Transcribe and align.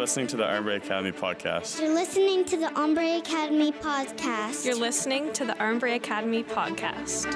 listening 0.00 0.26
to 0.26 0.38
the 0.38 0.44
Armbrae 0.44 0.78
Academy 0.78 1.12
podcast. 1.12 1.78
You're 1.78 1.92
listening 1.92 2.42
to 2.46 2.56
the 2.56 2.68
Armbrae 2.68 3.18
Academy 3.18 3.70
podcast. 3.70 4.64
You're 4.64 4.74
listening 4.74 5.30
to 5.34 5.44
the 5.44 5.52
Armbrae 5.52 5.96
Academy 5.96 6.42
podcast. 6.42 7.26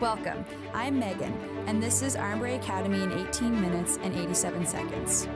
Welcome. 0.00 0.44
I'm 0.72 1.00
Megan, 1.00 1.34
and 1.66 1.82
this 1.82 2.00
is 2.00 2.14
Armbrae 2.14 2.54
Academy 2.54 3.02
in 3.02 3.10
18 3.10 3.60
minutes 3.60 3.98
and 4.04 4.14
87 4.14 4.66
seconds. 4.66 5.26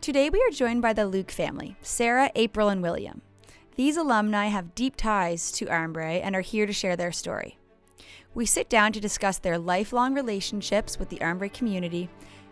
Today 0.00 0.30
we 0.30 0.40
are 0.42 0.50
joined 0.50 0.80
by 0.80 0.92
the 0.92 1.06
Luke 1.06 1.32
family 1.32 1.74
Sarah, 1.82 2.30
April, 2.36 2.68
and 2.68 2.84
William. 2.84 3.22
These 3.74 3.96
alumni 3.96 4.46
have 4.46 4.76
deep 4.76 4.94
ties 4.94 5.50
to 5.52 5.66
Armbrae 5.66 6.20
and 6.22 6.36
are 6.36 6.40
here 6.40 6.66
to 6.66 6.72
share 6.72 6.94
their 6.94 7.10
story. 7.10 7.58
We 8.34 8.46
sit 8.46 8.70
down 8.70 8.92
to 8.92 9.00
discuss 9.00 9.38
their 9.38 9.58
lifelong 9.58 10.14
relationships 10.14 10.98
with 10.98 11.10
the 11.10 11.18
Armbrae 11.18 11.52
community, 11.52 12.08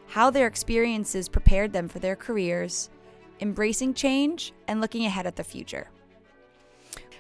how 0.09 0.31
their 0.31 0.47
experiences 0.47 1.29
prepared 1.29 1.73
them 1.73 1.89
for 1.89 2.01
their 2.01 2.17
careers, 2.17 2.91
embracing 3.41 3.95
change, 3.95 4.53
and 4.69 4.81
looking 4.81 5.07
ahead 5.07 5.27
at 5.27 5.37
the 5.37 5.45
future. 5.45 5.89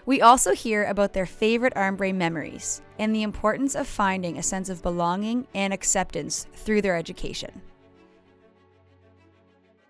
We 0.04 0.20
also 0.20 0.52
hear 0.52 0.84
about 0.84 1.12
their 1.12 1.26
favorite 1.26 1.74
Armbrae 1.74 2.14
memories 2.14 2.82
and 2.98 3.14
the 3.14 3.22
importance 3.22 3.74
of 3.74 3.86
finding 3.86 4.36
a 4.36 4.42
sense 4.42 4.68
of 4.68 4.82
belonging 4.82 5.46
and 5.54 5.72
acceptance 5.72 6.46
through 6.54 6.82
their 6.82 6.96
education. 6.96 7.62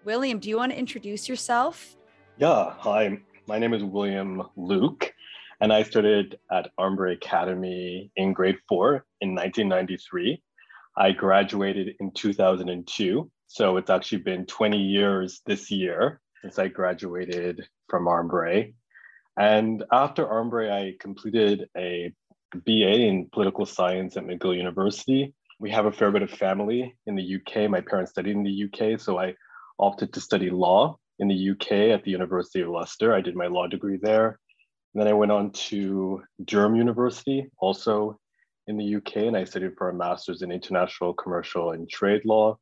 William, 0.04 0.38
do 0.38 0.48
you 0.48 0.56
want 0.56 0.72
to 0.72 0.78
introduce 0.78 1.28
yourself? 1.28 1.96
Yeah, 2.38 2.74
hi. 2.78 3.18
My 3.46 3.58
name 3.58 3.74
is 3.74 3.82
William 3.82 4.42
Luke 4.56 5.09
and 5.60 5.72
I 5.72 5.82
started 5.82 6.38
at 6.50 6.70
Armbrae 6.78 7.14
Academy 7.14 8.10
in 8.16 8.32
grade 8.32 8.56
four 8.68 9.04
in 9.20 9.34
1993. 9.34 10.42
I 10.96 11.12
graduated 11.12 11.96
in 12.00 12.12
2002. 12.12 13.30
So 13.46 13.76
it's 13.76 13.90
actually 13.90 14.18
been 14.18 14.46
20 14.46 14.78
years 14.78 15.42
this 15.44 15.70
year 15.70 16.20
since 16.40 16.58
I 16.58 16.68
graduated 16.68 17.66
from 17.88 18.06
Armbrae. 18.06 18.72
And 19.38 19.84
after 19.92 20.26
Armbrae, 20.26 20.70
I 20.70 20.96
completed 20.98 21.68
a 21.76 22.12
BA 22.54 23.06
in 23.06 23.28
political 23.30 23.66
science 23.66 24.16
at 24.16 24.24
McGill 24.24 24.56
University. 24.56 25.34
We 25.58 25.70
have 25.70 25.86
a 25.86 25.92
fair 25.92 26.10
bit 26.10 26.22
of 26.22 26.30
family 26.30 26.96
in 27.06 27.16
the 27.16 27.36
UK. 27.36 27.70
My 27.70 27.82
parents 27.82 28.12
studied 28.12 28.34
in 28.34 28.42
the 28.44 28.64
UK, 28.64 28.98
so 28.98 29.18
I 29.18 29.34
opted 29.78 30.14
to 30.14 30.20
study 30.20 30.48
law 30.48 30.98
in 31.18 31.28
the 31.28 31.50
UK 31.50 31.72
at 31.92 32.02
the 32.02 32.10
University 32.10 32.62
of 32.62 32.70
Leicester. 32.70 33.14
I 33.14 33.20
did 33.20 33.36
my 33.36 33.46
law 33.46 33.66
degree 33.66 33.98
there. 34.00 34.39
And 34.94 35.00
then 35.00 35.08
I 35.08 35.12
went 35.12 35.32
on 35.32 35.50
to 35.52 36.22
Durham 36.44 36.74
University, 36.74 37.48
also 37.58 38.18
in 38.66 38.76
the 38.76 38.96
UK, 38.96 39.16
and 39.16 39.36
I 39.36 39.44
studied 39.44 39.76
for 39.76 39.88
a 39.88 39.94
master's 39.94 40.42
in 40.42 40.50
international 40.50 41.14
commercial 41.14 41.72
and 41.72 41.88
trade 41.88 42.22
law. 42.24 42.58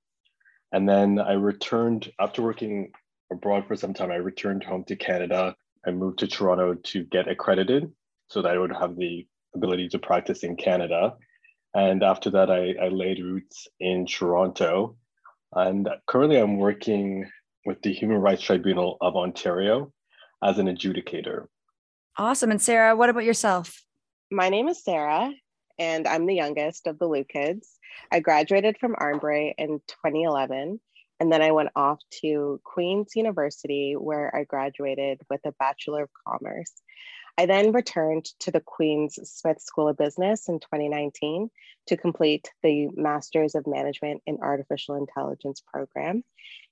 And 0.72 0.88
then 0.88 1.18
I 1.18 1.32
returned 1.32 2.12
after 2.20 2.42
working 2.42 2.92
abroad 3.32 3.66
for 3.66 3.76
some 3.76 3.94
time. 3.94 4.10
I 4.10 4.16
returned 4.16 4.64
home 4.64 4.84
to 4.84 4.96
Canada. 4.96 5.54
I 5.86 5.90
moved 5.90 6.18
to 6.18 6.26
Toronto 6.26 6.74
to 6.74 7.04
get 7.04 7.28
accredited 7.28 7.90
so 8.28 8.42
that 8.42 8.52
I 8.52 8.58
would 8.58 8.72
have 8.72 8.96
the 8.96 9.26
ability 9.54 9.88
to 9.90 9.98
practice 9.98 10.42
in 10.42 10.56
Canada. 10.56 11.14
And 11.74 12.02
after 12.02 12.30
that, 12.30 12.50
I, 12.50 12.74
I 12.82 12.88
laid 12.88 13.22
roots 13.22 13.68
in 13.80 14.06
Toronto. 14.06 14.96
And 15.52 15.88
currently, 16.06 16.38
I'm 16.38 16.58
working 16.58 17.30
with 17.64 17.80
the 17.82 17.92
Human 17.92 18.18
Rights 18.18 18.42
Tribunal 18.42 18.98
of 19.00 19.16
Ontario 19.16 19.92
as 20.42 20.58
an 20.58 20.66
adjudicator. 20.66 21.46
Awesome. 22.18 22.50
And 22.50 22.60
Sarah, 22.60 22.96
what 22.96 23.10
about 23.10 23.24
yourself? 23.24 23.80
My 24.32 24.48
name 24.48 24.66
is 24.66 24.82
Sarah, 24.82 25.32
and 25.78 26.08
I'm 26.08 26.26
the 26.26 26.34
youngest 26.34 26.88
of 26.88 26.98
the 26.98 27.06
Luke 27.06 27.28
kids. 27.28 27.78
I 28.10 28.18
graduated 28.18 28.76
from 28.78 28.96
Armbrae 28.96 29.54
in 29.56 29.80
2011, 29.86 30.80
and 31.20 31.32
then 31.32 31.42
I 31.42 31.52
went 31.52 31.70
off 31.76 32.00
to 32.22 32.60
Queen's 32.64 33.14
University, 33.14 33.94
where 33.96 34.34
I 34.34 34.42
graduated 34.42 35.20
with 35.30 35.40
a 35.44 35.52
Bachelor 35.60 36.02
of 36.02 36.10
Commerce. 36.26 36.72
I 37.38 37.46
then 37.46 37.70
returned 37.70 38.24
to 38.40 38.50
the 38.50 38.60
Queen's 38.60 39.14
Smith 39.30 39.60
School 39.60 39.86
of 39.86 39.96
Business 39.96 40.48
in 40.48 40.58
2019 40.58 41.48
to 41.86 41.96
complete 41.96 42.50
the 42.64 42.88
Masters 42.96 43.54
of 43.54 43.64
Management 43.64 44.22
in 44.26 44.38
Artificial 44.42 44.96
Intelligence 44.96 45.62
program. 45.64 46.24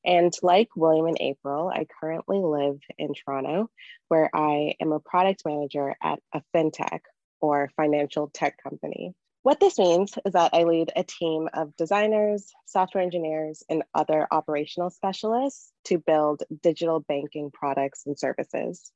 And 0.04 0.32
like 0.42 0.68
William 0.74 1.06
and 1.06 1.18
April, 1.20 1.68
I 1.68 1.86
currently 2.00 2.40
live 2.40 2.80
in 2.98 3.14
Toronto, 3.14 3.70
where 4.08 4.28
I 4.34 4.74
am 4.80 4.90
a 4.90 4.98
product 4.98 5.44
manager 5.46 5.94
at 6.02 6.18
a 6.34 6.42
fintech 6.52 7.02
or 7.40 7.70
financial 7.76 8.28
tech 8.34 8.60
company. 8.60 9.14
What 9.44 9.60
this 9.60 9.78
means 9.78 10.18
is 10.24 10.32
that 10.32 10.52
I 10.52 10.64
lead 10.64 10.90
a 10.96 11.04
team 11.04 11.48
of 11.54 11.76
designers, 11.76 12.52
software 12.64 13.04
engineers, 13.04 13.62
and 13.70 13.84
other 13.94 14.26
operational 14.32 14.90
specialists 14.90 15.70
to 15.84 15.98
build 15.98 16.42
digital 16.60 16.98
banking 16.98 17.52
products 17.52 18.02
and 18.04 18.18
services. 18.18 18.90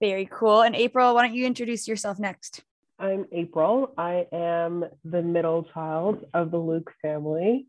Very 0.00 0.28
cool. 0.32 0.62
And 0.62 0.74
April, 0.74 1.14
why 1.14 1.26
don't 1.26 1.34
you 1.34 1.46
introduce 1.46 1.86
yourself 1.86 2.18
next? 2.18 2.62
I'm 2.98 3.26
April. 3.32 3.92
I 3.98 4.26
am 4.32 4.84
the 5.04 5.22
middle 5.22 5.64
child 5.74 6.24
of 6.32 6.50
the 6.50 6.58
Luke 6.58 6.90
family. 7.02 7.66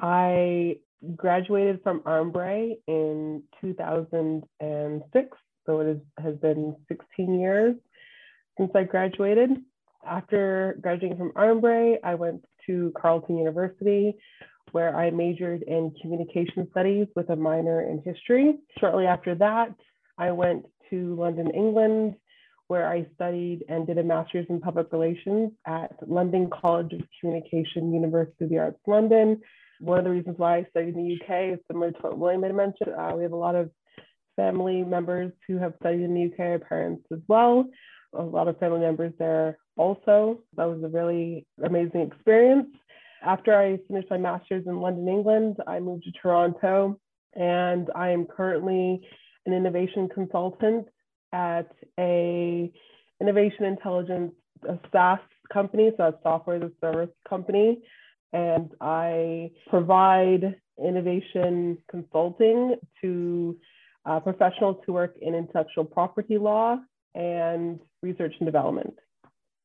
I 0.00 0.76
graduated 1.16 1.82
from 1.82 2.00
Armbrae 2.00 2.76
in 2.86 3.42
2006. 3.60 5.38
So 5.66 5.80
it 5.80 5.86
is, 5.86 5.98
has 6.22 6.36
been 6.36 6.76
16 6.88 7.40
years 7.40 7.76
since 8.56 8.70
I 8.74 8.84
graduated. 8.84 9.50
After 10.06 10.78
graduating 10.80 11.18
from 11.18 11.32
Armbrae, 11.32 11.98
I 12.02 12.14
went 12.14 12.42
to 12.66 12.92
Carleton 13.00 13.36
University, 13.36 14.14
where 14.72 14.96
I 14.96 15.10
majored 15.10 15.62
in 15.62 15.92
communication 16.00 16.68
studies 16.70 17.06
with 17.14 17.28
a 17.28 17.36
minor 17.36 17.82
in 17.82 18.00
history. 18.02 18.58
Shortly 18.78 19.06
after 19.06 19.34
that, 19.34 19.74
I 20.16 20.32
went 20.32 20.64
to 20.90 21.14
London, 21.14 21.50
England, 21.50 22.16
where 22.68 22.88
I 22.88 23.06
studied 23.14 23.64
and 23.68 23.86
did 23.86 23.98
a 23.98 24.02
master's 24.02 24.46
in 24.48 24.60
public 24.60 24.92
relations 24.92 25.52
at 25.66 25.92
London 26.06 26.48
College 26.50 26.92
of 26.92 27.00
Communication, 27.20 27.92
University 27.92 28.44
of 28.44 28.50
the 28.50 28.58
Arts, 28.58 28.78
London. 28.86 29.40
One 29.80 29.98
of 29.98 30.04
the 30.04 30.10
reasons 30.10 30.38
why 30.38 30.58
I 30.58 30.66
studied 30.70 30.94
in 30.94 31.04
the 31.04 31.14
UK 31.14 31.54
is 31.54 31.58
similar 31.66 31.90
to 31.90 31.98
what 32.00 32.18
William 32.18 32.42
had 32.42 32.54
mentioned. 32.54 32.94
Uh, 32.96 33.12
we 33.16 33.24
have 33.24 33.32
a 33.32 33.36
lot 33.36 33.56
of 33.56 33.70
family 34.36 34.84
members 34.84 35.32
who 35.48 35.58
have 35.58 35.74
studied 35.80 36.02
in 36.02 36.14
the 36.14 36.26
UK, 36.26 36.40
our 36.40 36.58
parents 36.60 37.04
as 37.12 37.18
well. 37.28 37.64
A 38.14 38.22
lot 38.22 38.48
of 38.48 38.58
family 38.58 38.80
members 38.80 39.12
there 39.18 39.58
also. 39.76 40.40
That 40.56 40.64
was 40.64 40.82
a 40.84 40.88
really 40.88 41.46
amazing 41.64 42.02
experience. 42.02 42.68
After 43.22 43.54
I 43.56 43.78
finished 43.88 44.10
my 44.10 44.18
master's 44.18 44.66
in 44.66 44.80
London, 44.80 45.08
England, 45.08 45.56
I 45.66 45.80
moved 45.80 46.04
to 46.04 46.12
Toronto 46.12 46.98
and 47.34 47.90
I 47.94 48.10
am 48.10 48.26
currently 48.26 49.06
an 49.46 49.52
innovation 49.52 50.08
consultant 50.08 50.86
at 51.32 51.70
a 51.98 52.72
innovation 53.20 53.64
intelligence 53.64 54.32
a 54.68 54.78
SaaS 54.92 55.20
company, 55.52 55.90
so 55.96 56.04
a 56.04 56.14
software 56.22 56.56
as 56.56 56.62
a 56.62 56.72
service 56.80 57.14
company. 57.28 57.78
And 58.32 58.70
I 58.80 59.50
provide 59.68 60.56
innovation 60.78 61.78
consulting 61.90 62.76
to 63.02 63.56
uh, 64.06 64.20
professionals 64.20 64.76
who 64.86 64.92
work 64.92 65.16
in 65.20 65.34
intellectual 65.34 65.84
property 65.84 66.38
law 66.38 66.78
and 67.14 67.80
research 68.02 68.34
and 68.38 68.46
development. 68.46 68.94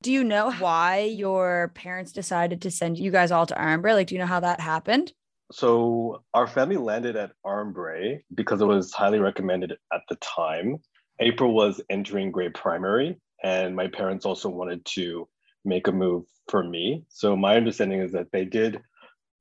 Do 0.01 0.11
you 0.11 0.23
know 0.23 0.51
why 0.51 0.99
your 0.99 1.71
parents 1.73 2.11
decided 2.11 2.61
to 2.63 2.71
send 2.71 2.97
you 2.97 3.11
guys 3.11 3.31
all 3.31 3.45
to 3.45 3.55
Armbrae? 3.55 3.93
Like, 3.93 4.07
do 4.07 4.15
you 4.15 4.19
know 4.19 4.27
how 4.27 4.39
that 4.39 4.59
happened? 4.59 5.13
So 5.51 6.23
our 6.33 6.47
family 6.47 6.77
landed 6.77 7.15
at 7.15 7.31
Armbrae 7.45 8.21
because 8.33 8.61
it 8.61 8.65
was 8.65 8.93
highly 8.93 9.19
recommended 9.19 9.73
at 9.93 10.01
the 10.09 10.15
time. 10.15 10.77
April 11.19 11.53
was 11.53 11.81
entering 11.89 12.31
grade 12.31 12.53
primary, 12.53 13.17
and 13.43 13.75
my 13.75 13.87
parents 13.87 14.25
also 14.25 14.49
wanted 14.49 14.83
to 14.85 15.27
make 15.63 15.87
a 15.87 15.91
move 15.91 16.25
for 16.49 16.63
me. 16.63 17.03
So 17.09 17.35
my 17.35 17.55
understanding 17.55 18.01
is 18.01 18.11
that 18.11 18.31
they 18.31 18.45
did 18.45 18.81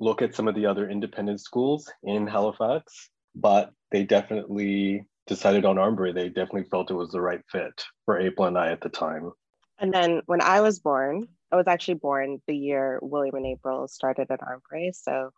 look 0.01 0.23
at 0.23 0.35
some 0.35 0.49
of 0.49 0.55
the 0.55 0.67
other 0.67 0.89
independent 0.89 1.41
schools 1.41 1.91
in 2.03 2.27
Halifax, 2.27 3.11
but 3.35 3.71
they 3.91 4.05
definitely 4.05 5.07
decided 5.27 5.65
on 5.65 5.77
Armbrae. 5.77 6.15
They 6.15 6.29
definitely 6.29 6.65
felt 6.65 6.91
it 6.91 6.95
was 6.95 7.11
the 7.11 7.21
right 7.21 7.41
fit 7.51 7.85
for 8.05 8.19
April 8.19 8.47
and 8.47 8.59
I 8.59 8.71
at 8.73 8.81
the 8.81 8.89
time. 8.89 9.33
And 9.79 9.93
then 9.93 10.23
when 10.27 10.41
I 10.41 10.61
was 10.61 10.79
born, 10.79 11.27
I 11.51 11.57
was 11.57 11.67
actually 11.67 11.95
born 11.95 12.41
the 12.47 12.57
year 12.57 12.99
William 13.03 13.37
and 13.37 13.47
April 13.47 13.89
started 13.89 14.31
at 14.31 14.41
Armbrae. 14.41 14.95
So 14.95 15.31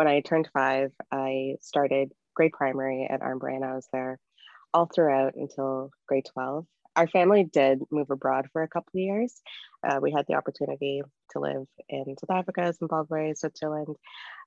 when 0.00 0.08
I 0.08 0.20
turned 0.20 0.48
five, 0.54 0.92
I 1.12 1.56
started 1.60 2.12
grade 2.34 2.52
primary 2.52 3.06
at 3.10 3.20
Armbrae 3.20 3.56
and 3.56 3.64
I 3.66 3.74
was 3.74 3.86
there 3.92 4.18
all 4.72 4.86
throughout 4.86 5.34
until 5.34 5.90
grade 6.08 6.24
12. 6.32 6.64
Our 6.96 7.06
family 7.06 7.44
did 7.44 7.82
move 7.90 8.08
abroad 8.08 8.48
for 8.50 8.62
a 8.62 8.68
couple 8.68 8.92
of 8.94 9.00
years. 9.00 9.42
Uh, 9.86 9.98
we 10.00 10.10
had 10.10 10.24
the 10.26 10.36
opportunity 10.36 11.02
to 11.32 11.38
live 11.38 11.66
in 11.90 12.16
South 12.18 12.34
Africa, 12.34 12.72
Zimbabwe, 12.72 13.34
Switzerland. 13.34 13.94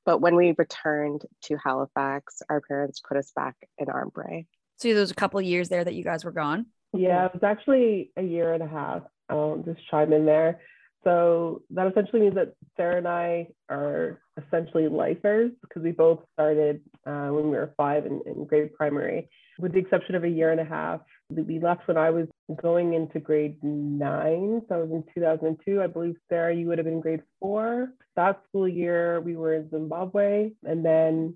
But 0.08 0.22
when 0.22 0.36
we 0.36 0.56
returned 0.58 1.22
to 1.44 1.58
Halifax, 1.64 2.42
our 2.50 2.62
parents 2.62 3.00
put 3.08 3.18
us 3.18 3.32
back 3.36 3.56
in 3.78 3.86
Armbrae. 3.90 4.48
So 4.78 4.88
there 4.88 5.02
was 5.02 5.12
a 5.12 5.16
couple 5.16 5.40
of 5.40 5.46
years 5.46 5.70
there 5.70 5.84
that 5.84 5.94
you 5.94 6.04
guys 6.04 6.26
were 6.26 6.32
gone? 6.32 6.66
Yeah, 6.94 7.28
it 7.28 7.34
was 7.36 7.44
actually 7.44 8.10
a 8.18 8.24
year 8.24 8.54
and 8.54 8.64
a 8.64 8.68
half. 8.68 9.04
I'll 9.30 9.62
just 9.64 9.88
chime 9.92 10.14
in 10.14 10.26
there. 10.26 10.62
So 11.04 11.62
that 11.72 11.88
essentially 11.88 12.22
means 12.22 12.36
that 12.36 12.54
Sarah 12.78 12.98
and 12.98 13.08
I 13.08 13.48
are 13.70 14.22
essentially 14.38 14.88
lifers 14.88 15.52
because 15.62 15.84
we 15.84 15.92
both 15.92 16.20
started 16.34 16.82
uh, 17.06 17.28
when 17.28 17.46
we 17.46 17.58
were 17.58 17.74
five 17.76 18.06
in, 18.06 18.22
in 18.26 18.46
grade 18.46 18.74
primary, 18.74 19.30
with 19.60 19.74
the 19.74 19.80
exception 19.80 20.16
of 20.16 20.24
a 20.24 20.30
year 20.30 20.52
and 20.52 20.62
a 20.62 20.66
half. 20.66 21.02
We 21.30 21.60
left 21.60 21.88
when 21.88 21.98
I 21.98 22.10
was 22.10 22.28
going 22.62 22.94
into 22.94 23.20
grade 23.20 23.58
nine. 23.62 24.62
So 24.70 24.76
I 24.76 24.78
was 24.80 24.92
in 24.92 25.04
2002. 25.14 25.82
I 25.82 25.88
believe, 25.88 26.16
Sarah, 26.30 26.56
you 26.56 26.68
would 26.68 26.78
have 26.78 26.86
been 26.86 26.96
in 26.96 27.02
grade 27.02 27.24
four. 27.40 27.90
That 28.16 28.42
school 28.48 28.68
year, 28.68 29.20
we 29.20 29.36
were 29.36 29.56
in 29.56 29.70
Zimbabwe. 29.70 30.52
And 30.64 30.86
then 30.86 31.36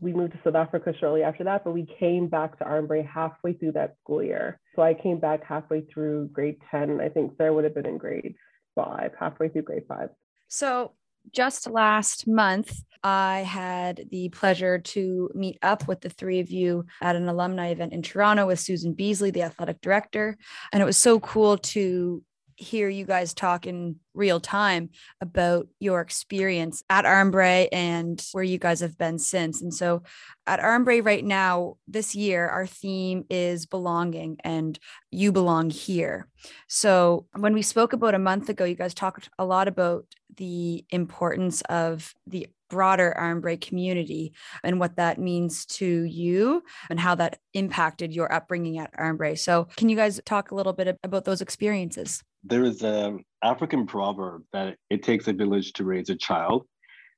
we 0.00 0.12
moved 0.12 0.32
to 0.32 0.40
South 0.44 0.56
Africa 0.56 0.92
shortly 0.98 1.22
after 1.22 1.44
that, 1.44 1.64
but 1.64 1.72
we 1.72 1.86
came 1.98 2.28
back 2.28 2.58
to 2.58 2.64
Armbrae 2.64 3.06
halfway 3.06 3.54
through 3.54 3.72
that 3.72 3.96
school 4.02 4.22
year. 4.22 4.60
So 4.74 4.82
I 4.82 4.92
came 4.92 5.18
back 5.18 5.42
halfway 5.44 5.82
through 5.82 6.28
grade 6.32 6.58
10. 6.70 7.00
I 7.00 7.08
think 7.08 7.32
Sarah 7.38 7.54
would 7.54 7.64
have 7.64 7.74
been 7.74 7.86
in 7.86 7.96
grade 7.96 8.34
five, 8.76 9.10
halfway 9.18 9.48
through 9.48 9.62
grade 9.62 9.82
five. 9.88 10.10
So 10.46 10.92
just 11.32 11.68
last 11.68 12.28
month, 12.28 12.80
I 13.02 13.40
had 13.40 14.06
the 14.10 14.28
pleasure 14.28 14.78
to 14.78 15.30
meet 15.34 15.58
up 15.62 15.88
with 15.88 16.00
the 16.00 16.10
three 16.10 16.38
of 16.40 16.50
you 16.50 16.86
at 17.02 17.16
an 17.16 17.28
alumni 17.28 17.70
event 17.70 17.92
in 17.92 18.02
Toronto 18.02 18.46
with 18.46 18.60
Susan 18.60 18.92
Beasley, 18.92 19.30
the 19.30 19.42
athletic 19.42 19.80
director. 19.80 20.36
And 20.72 20.80
it 20.80 20.86
was 20.86 20.96
so 20.96 21.18
cool 21.18 21.58
to 21.58 22.22
hear 22.56 22.88
you 22.88 23.04
guys 23.04 23.34
talk 23.34 23.66
in 23.66 23.96
real 24.14 24.40
time 24.40 24.90
about 25.20 25.68
your 25.78 26.00
experience 26.00 26.82
at 26.88 27.04
Armbrae 27.04 27.68
and 27.70 28.24
where 28.32 28.44
you 28.44 28.58
guys 28.58 28.80
have 28.80 28.96
been 28.96 29.18
since. 29.18 29.60
And 29.62 29.72
so 29.72 30.02
at 30.46 30.60
Armbrae 30.60 31.04
right 31.04 31.24
now, 31.24 31.76
this 31.86 32.14
year, 32.14 32.48
our 32.48 32.66
theme 32.66 33.24
is 33.28 33.66
belonging 33.66 34.38
and 34.42 34.78
you 35.10 35.32
belong 35.32 35.70
here. 35.70 36.28
So 36.66 37.26
when 37.36 37.52
we 37.52 37.62
spoke 37.62 37.92
about 37.92 38.14
a 38.14 38.18
month 38.18 38.48
ago, 38.48 38.64
you 38.64 38.74
guys 38.74 38.94
talked 38.94 39.28
a 39.38 39.44
lot 39.44 39.68
about 39.68 40.06
the 40.36 40.84
importance 40.90 41.62
of 41.62 42.14
the 42.26 42.48
broader 42.68 43.14
Armbrae 43.16 43.60
community 43.60 44.32
and 44.64 44.80
what 44.80 44.96
that 44.96 45.18
means 45.18 45.66
to 45.66 45.86
you 45.86 46.62
and 46.90 46.98
how 46.98 47.14
that 47.14 47.38
impacted 47.54 48.12
your 48.12 48.32
upbringing 48.32 48.78
at 48.78 48.92
Armbrae. 48.94 49.38
So 49.38 49.68
can 49.76 49.88
you 49.88 49.96
guys 49.96 50.20
talk 50.24 50.50
a 50.50 50.54
little 50.54 50.72
bit 50.72 50.98
about 51.02 51.24
those 51.24 51.40
experiences? 51.40 52.22
There 52.48 52.64
is 52.64 52.82
an 52.82 53.24
African 53.42 53.86
proverb 53.86 54.44
that 54.52 54.76
it 54.88 55.02
takes 55.02 55.26
a 55.26 55.32
village 55.32 55.72
to 55.74 55.84
raise 55.84 56.10
a 56.10 56.16
child. 56.16 56.64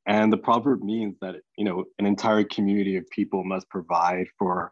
And 0.06 0.32
the 0.32 0.38
proverb 0.38 0.82
means 0.82 1.16
that, 1.20 1.36
you 1.58 1.64
know, 1.64 1.84
an 1.98 2.06
entire 2.06 2.44
community 2.44 2.96
of 2.96 3.08
people 3.10 3.44
must 3.44 3.68
provide 3.68 4.26
for 4.38 4.70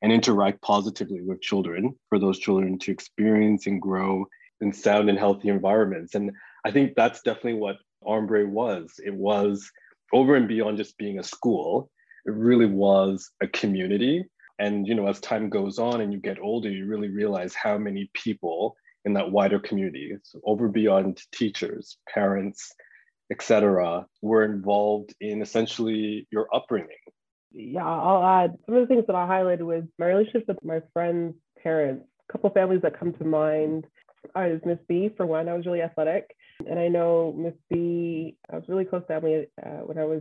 and 0.00 0.10
interact 0.10 0.62
positively 0.62 1.20
with 1.20 1.42
children 1.42 1.94
for 2.08 2.18
those 2.18 2.38
children 2.38 2.78
to 2.78 2.92
experience 2.92 3.66
and 3.66 3.82
grow 3.82 4.24
in 4.62 4.72
sound 4.72 5.10
and 5.10 5.18
healthy 5.18 5.48
environments. 5.48 6.14
And 6.14 6.30
I 6.64 6.70
think 6.70 6.94
that's 6.96 7.20
definitely 7.20 7.60
what 7.60 7.76
Armbrae 8.02 8.48
was. 8.48 8.98
It 9.04 9.14
was 9.14 9.70
over 10.14 10.36
and 10.36 10.48
beyond 10.48 10.78
just 10.78 10.96
being 10.96 11.18
a 11.18 11.22
school. 11.22 11.90
It 12.24 12.32
really 12.32 12.66
was 12.66 13.30
a 13.42 13.48
community. 13.48 14.24
And 14.58 14.86
you 14.86 14.94
know, 14.94 15.06
as 15.06 15.20
time 15.20 15.50
goes 15.50 15.78
on 15.78 16.00
and 16.00 16.12
you 16.12 16.18
get 16.18 16.40
older, 16.40 16.70
you 16.70 16.86
really 16.86 17.08
realize 17.08 17.54
how 17.54 17.76
many 17.76 18.10
people 18.14 18.76
in 19.08 19.14
that 19.14 19.32
wider 19.32 19.58
community, 19.58 20.14
over 20.44 20.68
beyond 20.68 21.22
teachers, 21.32 21.96
parents, 22.12 22.74
etc., 23.32 24.06
were 24.20 24.44
involved 24.44 25.14
in 25.20 25.40
essentially 25.40 26.28
your 26.30 26.46
upbringing. 26.54 27.04
Yeah, 27.50 27.86
I'll 27.86 28.22
add 28.22 28.58
some 28.66 28.76
of 28.76 28.82
the 28.82 28.86
things 28.86 29.06
that 29.06 29.16
I 29.16 29.26
highlighted 29.26 29.62
was 29.62 29.84
my 29.98 30.06
relationship 30.06 30.46
with 30.48 30.62
my 30.62 30.82
friends' 30.92 31.34
parents. 31.62 32.04
A 32.28 32.32
couple 32.32 32.50
families 32.50 32.82
that 32.82 32.98
come 32.98 33.14
to 33.14 33.24
mind 33.24 33.86
is 34.36 34.60
Miss 34.66 34.78
B 34.86 35.10
for 35.16 35.24
one. 35.24 35.48
I 35.48 35.54
was 35.54 35.64
really 35.64 35.80
athletic, 35.80 36.36
and 36.68 36.78
I 36.78 36.88
know 36.88 37.34
Miss 37.34 37.54
B. 37.70 38.36
I 38.52 38.56
was 38.56 38.64
really 38.68 38.84
close 38.84 39.04
family 39.08 39.46
uh, 39.64 39.80
when 39.86 39.96
I 39.96 40.04
was 40.04 40.20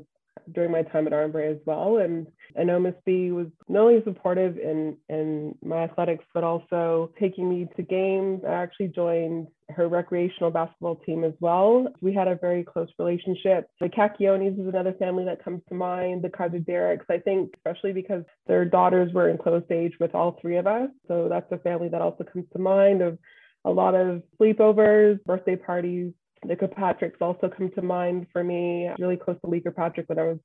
during 0.51 0.71
my 0.71 0.83
time 0.83 1.07
at 1.07 1.13
Armbrae 1.13 1.51
as 1.51 1.61
well. 1.65 1.97
And 1.97 2.27
I 2.57 2.63
know 2.63 2.79
Miss 2.79 2.95
B 3.05 3.31
was 3.31 3.47
not 3.67 3.81
only 3.81 4.03
supportive 4.03 4.57
in, 4.57 4.97
in 5.09 5.55
my 5.63 5.83
athletics, 5.83 6.25
but 6.33 6.43
also 6.43 7.11
taking 7.19 7.49
me 7.49 7.67
to 7.75 7.83
games. 7.83 8.41
I 8.47 8.53
actually 8.53 8.89
joined 8.89 9.47
her 9.69 9.87
recreational 9.87 10.49
basketball 10.49 10.95
team 10.97 11.23
as 11.23 11.33
well. 11.39 11.87
We 12.01 12.13
had 12.13 12.27
a 12.27 12.35
very 12.35 12.63
close 12.63 12.87
relationship. 12.97 13.69
The 13.81 13.89
Cacchionis 13.89 14.59
is 14.59 14.67
another 14.67 14.93
family 14.93 15.25
that 15.25 15.43
comes 15.43 15.61
to 15.69 15.75
mind, 15.75 16.23
the 16.23 16.29
Kaiser 16.29 16.99
I 17.09 17.19
think, 17.19 17.53
especially 17.57 17.91
because 17.91 18.23
their 18.47 18.63
daughters 18.63 19.11
were 19.13 19.29
in 19.29 19.37
close 19.37 19.63
age 19.69 19.93
with 19.99 20.15
all 20.15 20.37
three 20.41 20.57
of 20.57 20.67
us. 20.67 20.89
So 21.07 21.27
that's 21.29 21.51
a 21.51 21.57
family 21.57 21.89
that 21.89 22.01
also 22.01 22.23
comes 22.23 22.45
to 22.53 22.59
mind 22.59 23.01
of 23.01 23.17
a 23.65 23.71
lot 23.71 23.95
of 23.95 24.23
sleepovers, 24.39 25.21
birthday 25.25 25.57
parties, 25.57 26.13
the 26.45 26.55
Kirkpatricks 26.55 27.21
also 27.21 27.49
come 27.49 27.71
to 27.71 27.81
mind 27.81 28.27
for 28.31 28.43
me. 28.43 28.89
Really 28.99 29.17
close 29.17 29.37
to 29.43 29.49
Lee 29.49 29.61
Kirkpatrick 29.61 30.09
when 30.09 30.19
I 30.19 30.23
was 30.23 30.39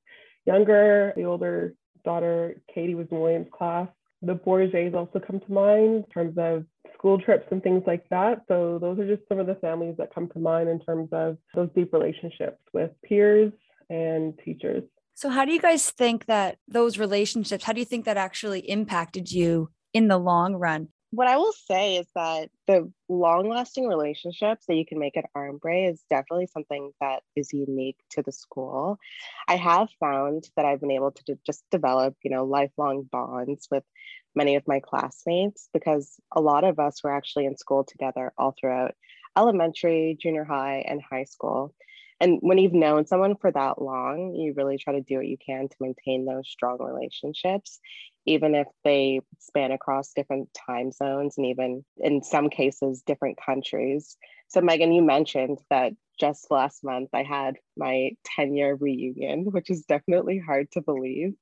younger. 0.46 1.12
The 1.16 1.24
older 1.24 1.74
daughter, 2.04 2.56
Katie, 2.72 2.94
was 2.94 3.06
in 3.10 3.20
Williams' 3.20 3.48
class. 3.52 3.88
The 4.22 4.34
Bourgets 4.34 4.94
also 4.94 5.18
come 5.18 5.40
to 5.40 5.52
mind 5.52 5.96
in 5.96 6.04
terms 6.12 6.38
of 6.38 6.64
school 6.94 7.20
trips 7.20 7.46
and 7.50 7.62
things 7.62 7.82
like 7.86 8.08
that. 8.10 8.42
So 8.46 8.78
those 8.80 8.98
are 9.00 9.16
just 9.16 9.26
some 9.28 9.40
of 9.40 9.46
the 9.48 9.56
families 9.56 9.96
that 9.98 10.14
come 10.14 10.28
to 10.28 10.38
mind 10.38 10.68
in 10.68 10.78
terms 10.78 11.08
of 11.12 11.36
those 11.54 11.68
deep 11.74 11.92
relationships 11.92 12.58
with 12.72 12.90
peers 13.04 13.52
and 13.90 14.38
teachers. 14.44 14.84
So 15.14 15.28
how 15.28 15.44
do 15.44 15.52
you 15.52 15.60
guys 15.60 15.90
think 15.90 16.26
that 16.26 16.58
those 16.68 16.98
relationships, 16.98 17.64
how 17.64 17.72
do 17.72 17.80
you 17.80 17.84
think 17.84 18.04
that 18.04 18.16
actually 18.16 18.60
impacted 18.60 19.30
you 19.30 19.70
in 19.92 20.08
the 20.08 20.18
long 20.18 20.54
run? 20.54 20.88
What 21.12 21.28
I 21.28 21.36
will 21.36 21.52
say 21.52 21.96
is 21.96 22.06
that 22.14 22.48
the 22.66 22.90
long 23.06 23.46
lasting 23.50 23.86
relationships 23.86 24.64
that 24.66 24.76
you 24.76 24.86
can 24.86 24.98
make 24.98 25.14
at 25.18 25.26
Armbrae 25.36 25.90
is 25.90 26.02
definitely 26.08 26.46
something 26.46 26.90
that 27.02 27.22
is 27.36 27.52
unique 27.52 27.98
to 28.12 28.22
the 28.22 28.32
school. 28.32 28.96
I 29.46 29.56
have 29.56 29.90
found 30.00 30.48
that 30.56 30.64
I've 30.64 30.80
been 30.80 30.90
able 30.90 31.10
to 31.10 31.38
just 31.44 31.64
develop, 31.70 32.16
you 32.24 32.30
know, 32.30 32.44
lifelong 32.44 33.02
bonds 33.02 33.68
with 33.70 33.84
many 34.34 34.56
of 34.56 34.66
my 34.66 34.80
classmates 34.80 35.68
because 35.74 36.18
a 36.34 36.40
lot 36.40 36.64
of 36.64 36.78
us 36.78 37.04
were 37.04 37.14
actually 37.14 37.44
in 37.44 37.58
school 37.58 37.84
together 37.84 38.32
all 38.38 38.54
throughout 38.58 38.94
elementary, 39.36 40.16
junior 40.18 40.44
high, 40.44 40.82
and 40.88 41.02
high 41.02 41.24
school. 41.24 41.74
And 42.20 42.38
when 42.40 42.56
you've 42.56 42.72
known 42.72 43.04
someone 43.04 43.36
for 43.36 43.52
that 43.52 43.82
long, 43.82 44.34
you 44.34 44.54
really 44.56 44.78
try 44.78 44.94
to 44.94 45.02
do 45.02 45.16
what 45.16 45.26
you 45.26 45.36
can 45.44 45.68
to 45.68 45.76
maintain 45.78 46.24
those 46.24 46.48
strong 46.48 46.78
relationships 46.80 47.80
even 48.26 48.54
if 48.54 48.66
they 48.84 49.20
span 49.38 49.72
across 49.72 50.12
different 50.12 50.48
time 50.66 50.92
zones 50.92 51.36
and 51.36 51.46
even 51.46 51.84
in 51.98 52.22
some 52.22 52.50
cases 52.50 53.02
different 53.02 53.38
countries. 53.44 54.16
So 54.48 54.60
Megan, 54.60 54.92
you 54.92 55.02
mentioned 55.02 55.58
that 55.70 55.92
just 56.20 56.50
last 56.50 56.84
month 56.84 57.10
I 57.12 57.22
had 57.22 57.56
my 57.76 58.12
10 58.36 58.54
year 58.54 58.74
reunion, 58.74 59.44
which 59.50 59.70
is 59.70 59.82
definitely 59.82 60.38
hard 60.38 60.70
to 60.72 60.80
believe. 60.80 61.34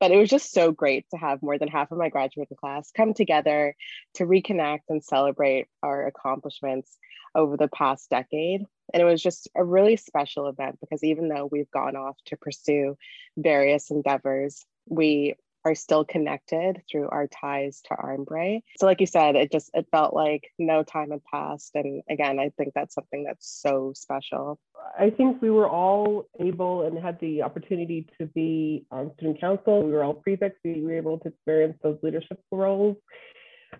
But 0.00 0.10
it 0.10 0.16
was 0.16 0.28
just 0.28 0.52
so 0.52 0.72
great 0.72 1.06
to 1.10 1.16
have 1.16 1.40
more 1.40 1.56
than 1.56 1.68
half 1.68 1.90
of 1.92 1.98
my 1.98 2.08
graduating 2.08 2.56
class 2.56 2.90
come 2.90 3.14
together 3.14 3.74
to 4.14 4.24
reconnect 4.24 4.80
and 4.88 5.02
celebrate 5.02 5.66
our 5.82 6.06
accomplishments 6.06 6.98
over 7.34 7.56
the 7.56 7.68
past 7.68 8.10
decade. 8.10 8.62
And 8.92 9.00
it 9.00 9.06
was 9.06 9.22
just 9.22 9.48
a 9.54 9.64
really 9.64 9.96
special 9.96 10.48
event 10.48 10.78
because 10.80 11.02
even 11.02 11.28
though 11.28 11.48
we've 11.50 11.70
gone 11.70 11.96
off 11.96 12.16
to 12.26 12.36
pursue 12.36 12.96
various 13.36 13.90
endeavors, 13.90 14.66
we 14.86 15.36
are 15.64 15.74
still 15.74 16.04
connected 16.04 16.82
through 16.90 17.08
our 17.08 17.26
ties 17.26 17.80
to 17.82 17.94
Armbrae. 17.94 18.62
So 18.78 18.86
like 18.86 19.00
you 19.00 19.06
said, 19.06 19.36
it 19.36 19.50
just 19.50 19.70
it 19.74 19.86
felt 19.90 20.14
like 20.14 20.50
no 20.58 20.82
time 20.82 21.10
had 21.10 21.24
passed. 21.24 21.72
And 21.74 22.02
again, 22.08 22.38
I 22.38 22.50
think 22.56 22.72
that's 22.74 22.94
something 22.94 23.24
that's 23.24 23.48
so 23.48 23.92
special. 23.94 24.58
I 24.98 25.10
think 25.10 25.40
we 25.40 25.50
were 25.50 25.68
all 25.68 26.26
able 26.40 26.82
and 26.86 26.98
had 26.98 27.18
the 27.20 27.42
opportunity 27.42 28.06
to 28.18 28.26
be 28.26 28.84
on 28.90 29.12
student 29.16 29.40
council. 29.40 29.82
We 29.82 29.92
were 29.92 30.04
all 30.04 30.14
prefects. 30.14 30.60
We 30.64 30.82
were 30.82 30.96
able 30.96 31.18
to 31.20 31.28
experience 31.28 31.78
those 31.82 31.98
leadership 32.02 32.40
roles 32.50 32.96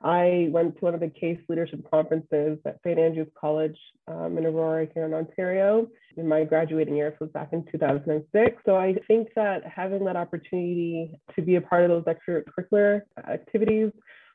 I 0.02 0.48
went 0.50 0.76
to 0.76 0.84
one 0.84 0.94
of 0.94 1.00
the 1.00 1.08
CAIS 1.08 1.38
leadership 1.48 1.88
conferences 1.90 2.58
at 2.64 2.78
St. 2.84 2.98
Andrew's 2.98 3.28
College 3.38 3.76
um, 4.08 4.36
in 4.38 4.46
Aurora 4.46 4.86
here 4.92 5.04
in 5.04 5.14
Ontario. 5.14 5.88
In 6.16 6.28
my 6.28 6.44
graduating 6.44 6.96
year, 6.96 7.14
so 7.18 7.24
was 7.24 7.32
back 7.32 7.52
in 7.52 7.64
2006. 7.72 8.62
So 8.64 8.76
I 8.76 8.94
think 9.08 9.28
that 9.34 9.64
having 9.64 10.04
that 10.04 10.16
opportunity 10.16 11.18
to 11.34 11.42
be 11.42 11.56
a 11.56 11.60
part 11.60 11.90
of 11.90 12.04
those 12.04 12.14
extracurricular 12.14 13.02
activities, 13.28 13.90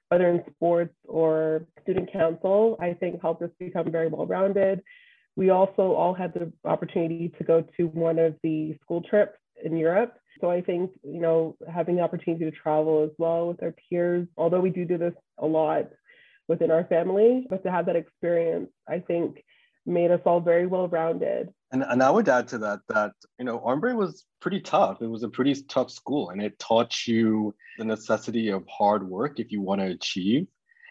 whether 0.09 0.27
in 0.29 0.43
sports 0.55 0.95
or 1.07 1.65
student 1.83 2.11
council, 2.11 2.77
I 2.81 2.93
think 2.93 3.21
helped 3.21 3.41
us 3.41 3.51
become 3.59 3.91
very 3.91 4.07
well 4.07 4.25
rounded. 4.25 4.81
We 5.35 5.51
also 5.51 5.93
all 5.93 6.13
had 6.13 6.33
the 6.33 6.51
opportunity 6.65 7.31
to 7.37 7.43
go 7.43 7.63
to 7.77 7.87
one 7.87 8.19
of 8.19 8.35
the 8.43 8.77
school 8.81 9.01
trips 9.01 9.37
in 9.63 9.77
Europe 9.77 10.19
so 10.41 10.49
I 10.49 10.61
think, 10.61 10.91
you 11.03 11.19
know, 11.19 11.57
having 11.71 11.97
the 11.97 12.01
opportunity 12.01 12.45
to 12.45 12.51
travel 12.51 13.03
as 13.03 13.11
well 13.17 13.47
with 13.47 13.61
our 13.61 13.73
peers, 13.89 14.27
although 14.37 14.61
we 14.61 14.69
do 14.69 14.85
do 14.85 14.97
this 14.97 15.13
a 15.37 15.45
lot 15.45 15.89
within 16.47 16.71
our 16.71 16.85
family, 16.85 17.45
but 17.49 17.63
to 17.63 17.71
have 17.71 17.85
that 17.87 17.95
experience, 17.95 18.69
I 18.87 18.99
think 18.99 19.43
made 19.85 20.11
us 20.11 20.21
all 20.25 20.39
very 20.39 20.65
well 20.65 20.87
rounded. 20.87 21.49
And, 21.71 21.83
and 21.83 22.01
I 22.01 22.09
would 22.09 22.29
add 22.29 22.47
to 22.49 22.57
that 22.59 22.79
that, 22.89 23.11
you 23.37 23.45
know, 23.45 23.59
Armbrae 23.59 23.95
was 23.95 24.25
pretty 24.39 24.61
tough. 24.61 25.01
It 25.01 25.07
was 25.07 25.23
a 25.23 25.29
pretty 25.29 25.53
tough 25.67 25.91
school 25.91 26.29
and 26.29 26.41
it 26.41 26.57
taught 26.57 27.07
you 27.07 27.53
the 27.77 27.85
necessity 27.85 28.49
of 28.49 28.63
hard 28.67 29.07
work 29.07 29.39
if 29.39 29.51
you 29.51 29.61
want 29.61 29.81
to 29.81 29.87
achieve. 29.87 30.47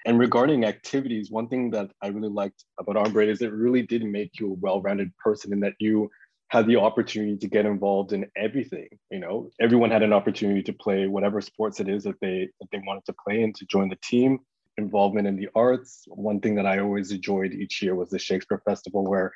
And 0.07 0.19
regarding 0.19 0.65
activities, 0.65 1.31
one 1.31 1.49
thing 1.49 1.71
that 1.71 1.91
I 2.03 2.09
really 2.09 2.29
liked 2.29 2.65
about 2.79 2.97
Armbrae 2.97 3.29
is 3.29 3.43
it 3.43 3.53
really 3.53 3.83
did 3.83 4.05
make 4.05 4.39
you 4.39 4.53
a 4.53 4.55
well-rounded 4.55 5.17
person 5.17 5.53
in 5.53 5.61
that 5.61 5.75
you 5.81 6.11
had 6.49 6.67
the 6.67 6.77
opportunity 6.77 7.37
to 7.37 7.49
get 7.49 7.67
involved 7.67 8.13
in 8.13 8.27
everything. 8.37 8.89
You 9.11 9.21
know, 9.21 9.51
everyone 9.61 9.91
had 9.91 10.03
an 10.03 10.13
opportunity 10.13 10.63
to 10.65 10.73
play 10.73 11.07
whatever 11.07 11.41
sports 11.41 11.79
it 11.81 11.89
is 11.89 12.05
that 12.05 12.21
they 12.21 12.49
that 12.61 12.69
they 12.73 12.81
wanted 12.87 13.05
to 13.07 13.15
play 13.25 13.43
and 13.43 13.55
to 13.57 13.67
join 13.67 13.89
the 13.89 13.99
team. 14.03 14.41
Involvement 14.79 15.27
in 15.27 15.37
the 15.37 15.49
arts. 15.55 16.05
One 16.07 16.41
thing 16.41 16.55
that 16.55 16.67
I 16.67 16.79
always 16.79 17.11
enjoyed 17.11 17.53
each 17.53 17.83
year 17.83 17.97
was 17.97 18.11
the 18.11 18.19
Shakespeare 18.19 18.63
Festival, 18.65 19.05
where 19.05 19.33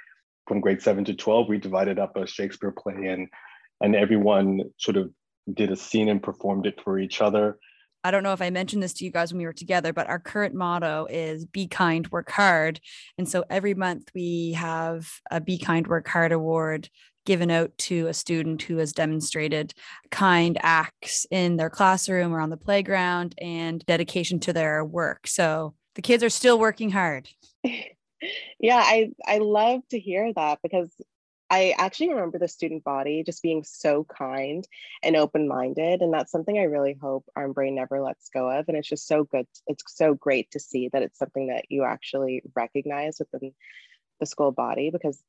from 0.47 0.61
grade 0.61 0.81
seven 0.81 1.05
to 1.07 1.15
twelve 1.15 1.49
we 1.49 1.59
divided 1.59 1.99
up 1.99 2.17
a 2.17 2.27
Shakespeare 2.27 2.71
play 2.73 3.09
and 3.09 3.29
and 3.81 3.97
everyone 3.97 4.61
sort 4.79 4.97
of 4.97 5.11
did 5.53 5.73
a 5.73 5.77
scene 5.77 6.09
and 6.09 6.23
performed 6.23 6.67
it 6.67 6.81
for 6.83 6.99
each 6.99 7.21
other. 7.21 7.59
I 8.05 8.11
don't 8.11 8.23
know 8.23 8.33
if 8.33 8.43
I 8.43 8.51
mentioned 8.51 8.83
this 8.83 8.95
to 8.95 9.05
you 9.05 9.11
guys 9.11 9.33
when 9.33 9.39
we 9.39 9.47
were 9.47 9.53
together, 9.53 9.93
but 9.93 10.09
our 10.09 10.19
current 10.19 10.55
motto 10.55 11.07
is 11.09 11.45
be 11.45 11.69
kind, 11.69 12.07
work 12.09 12.31
hard. 12.31 12.81
And 13.17 13.29
so 13.29 13.45
every 13.49 13.75
month 13.75 14.11
we 14.15 14.53
have 14.53 15.09
a 15.31 15.41
Be 15.41 15.59
Kind, 15.59 15.87
Work 15.87 16.09
Hard 16.09 16.33
award 16.33 16.89
given 17.25 17.51
out 17.51 17.77
to 17.79 18.09
a 18.09 18.15
student 18.15 18.63
who 18.63 18.79
has 18.79 18.93
demonstrated 18.93 19.73
kind 20.11 20.59
acts 20.61 21.27
in 21.31 21.57
their 21.57 21.71
classroom 21.71 22.35
or 22.35 22.41
on 22.41 22.51
the 22.51 22.57
playground 22.57 23.35
and 23.41 23.85
dedication 23.87 24.41
to 24.41 24.53
their 24.53 24.85
work. 24.85 25.29
So 25.29 25.75
the 25.95 26.03
kids 26.03 26.25
are 26.25 26.31
still 26.31 26.59
working 26.59 26.91
hard. 26.91 27.29
yeah, 28.59 28.83
I 28.85 29.11
I 29.25 29.39
love 29.39 29.83
to 29.91 29.99
hear 29.99 30.33
that 30.35 30.59
because 30.63 30.91
I 31.53 31.75
actually 31.77 32.09
remember 32.09 32.39
the 32.39 32.49
student 32.49 32.83
body 32.83 33.23
just 33.25 33.43
being 33.43 33.63
so 33.63 34.05
kind 34.05 34.67
and 35.03 35.17
open 35.17 35.47
minded. 35.47 36.01
And 36.01 36.11
that's 36.11 36.33
something 36.33 36.59
I 36.59 36.63
really 36.63 36.97
hope 36.99 37.27
Armbrae 37.37 37.75
never 37.75 38.01
lets 38.01 38.31
go 38.31 38.49
of. 38.49 38.65
And 38.69 38.77
it's 38.79 38.89
just 38.89 39.07
so 39.07 39.25
good. 39.25 39.47
It's 39.67 39.85
so 39.87 40.15
great 40.15 40.51
to 40.53 40.61
see 40.61 40.89
that 40.95 41.03
it's 41.03 41.19
something 41.19 41.49
that 41.49 41.67
you 41.69 41.85
actually 41.85 42.41
recognize 42.57 43.19
within 43.19 43.53
the 44.19 44.25
school 44.25 44.51
body 44.51 44.89
because 44.91 45.23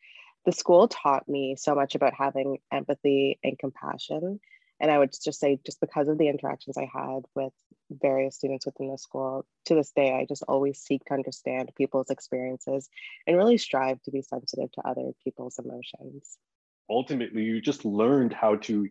the 0.45 0.53
school 0.53 0.87
taught 0.87 1.27
me 1.27 1.57
so 1.57 1.75
much 1.75 1.93
about 1.93 2.13
having 2.13 2.59
empathy 2.71 3.37
and 3.43 3.59
compassion. 3.59 4.39
And 4.79 4.91
I 4.91 4.97
would 4.97 5.11
just 5.11 5.39
say, 5.39 5.59
just 5.65 5.79
because 5.79 6.07
of 6.07 6.17
the 6.17 6.27
interactions 6.27 6.77
I 6.77 6.89
had 6.91 7.23
with 7.35 7.53
various 8.01 8.35
students 8.35 8.65
within 8.65 8.89
the 8.89 8.97
school 8.97 9.45
to 9.65 9.75
this 9.75 9.91
day 9.91 10.13
i 10.13 10.25
just 10.25 10.43
always 10.47 10.79
seek 10.79 11.03
to 11.05 11.13
understand 11.13 11.71
people's 11.75 12.09
experiences 12.09 12.89
and 13.27 13.37
really 13.37 13.57
strive 13.57 14.01
to 14.03 14.11
be 14.11 14.21
sensitive 14.21 14.71
to 14.71 14.81
other 14.87 15.11
people's 15.23 15.59
emotions. 15.59 16.37
Ultimately 16.89 17.43
you 17.43 17.61
just 17.61 17.85
learned 17.85 18.33
how 18.33 18.55
to 18.57 18.87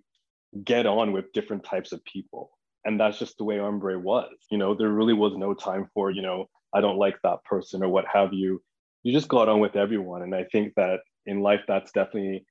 get 0.65 0.87
on 0.87 1.12
with 1.12 1.33
different 1.33 1.65
types 1.65 1.93
of 1.93 2.05
people. 2.05 2.51
And 2.85 2.99
that's 2.99 3.19
just 3.19 3.39
the 3.39 3.45
way 3.45 3.57
armbrae 3.57 4.01
was. 4.01 4.33
You 4.51 4.59
know 4.59 4.75
there 4.75 4.91
really 4.91 5.15
was 5.15 5.35
no 5.37 5.55
time 5.55 5.89
for 5.95 6.11
you 6.11 6.23
know 6.23 6.49
i 6.75 6.81
don't 6.81 6.99
like 6.99 7.17
that 7.23 7.45
person 7.45 7.83
or 7.83 7.89
what 7.89 8.05
have 8.12 8.33
you. 8.33 8.62
You 9.03 9.12
just 9.12 9.29
got 9.29 9.49
on 9.49 9.61
with 9.61 9.77
everyone. 9.77 10.23
And 10.23 10.35
i 10.35 10.45
think 10.45 10.75
that 10.77 11.01
in 11.27 11.41
life 11.41 11.61
that's 11.69 11.93
definitely 11.93 12.45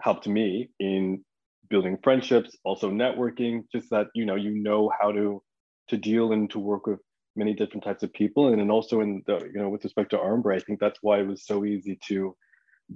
helped 0.00 0.28
me 0.28 0.70
in 0.78 1.24
building 1.70 1.98
friendships 2.02 2.56
also 2.64 2.90
networking 2.90 3.64
just 3.72 3.90
that 3.90 4.06
you 4.14 4.24
know 4.24 4.34
you 4.34 4.50
know 4.50 4.90
how 5.00 5.12
to 5.12 5.42
to 5.88 5.96
deal 5.96 6.32
and 6.32 6.50
to 6.50 6.58
work 6.58 6.86
with 6.86 7.00
many 7.38 7.54
different 7.54 7.84
types 7.84 8.02
of 8.02 8.12
people. 8.12 8.48
And 8.48 8.58
then 8.60 8.70
also 8.70 9.00
in 9.00 9.22
the, 9.26 9.38
you 9.52 9.60
know, 9.60 9.68
with 9.68 9.84
respect 9.84 10.10
to 10.10 10.18
Armbrae, 10.18 10.56
I 10.56 10.60
think 10.60 10.80
that's 10.80 10.98
why 11.00 11.20
it 11.20 11.26
was 11.26 11.46
so 11.46 11.64
easy 11.64 11.98
to 12.08 12.36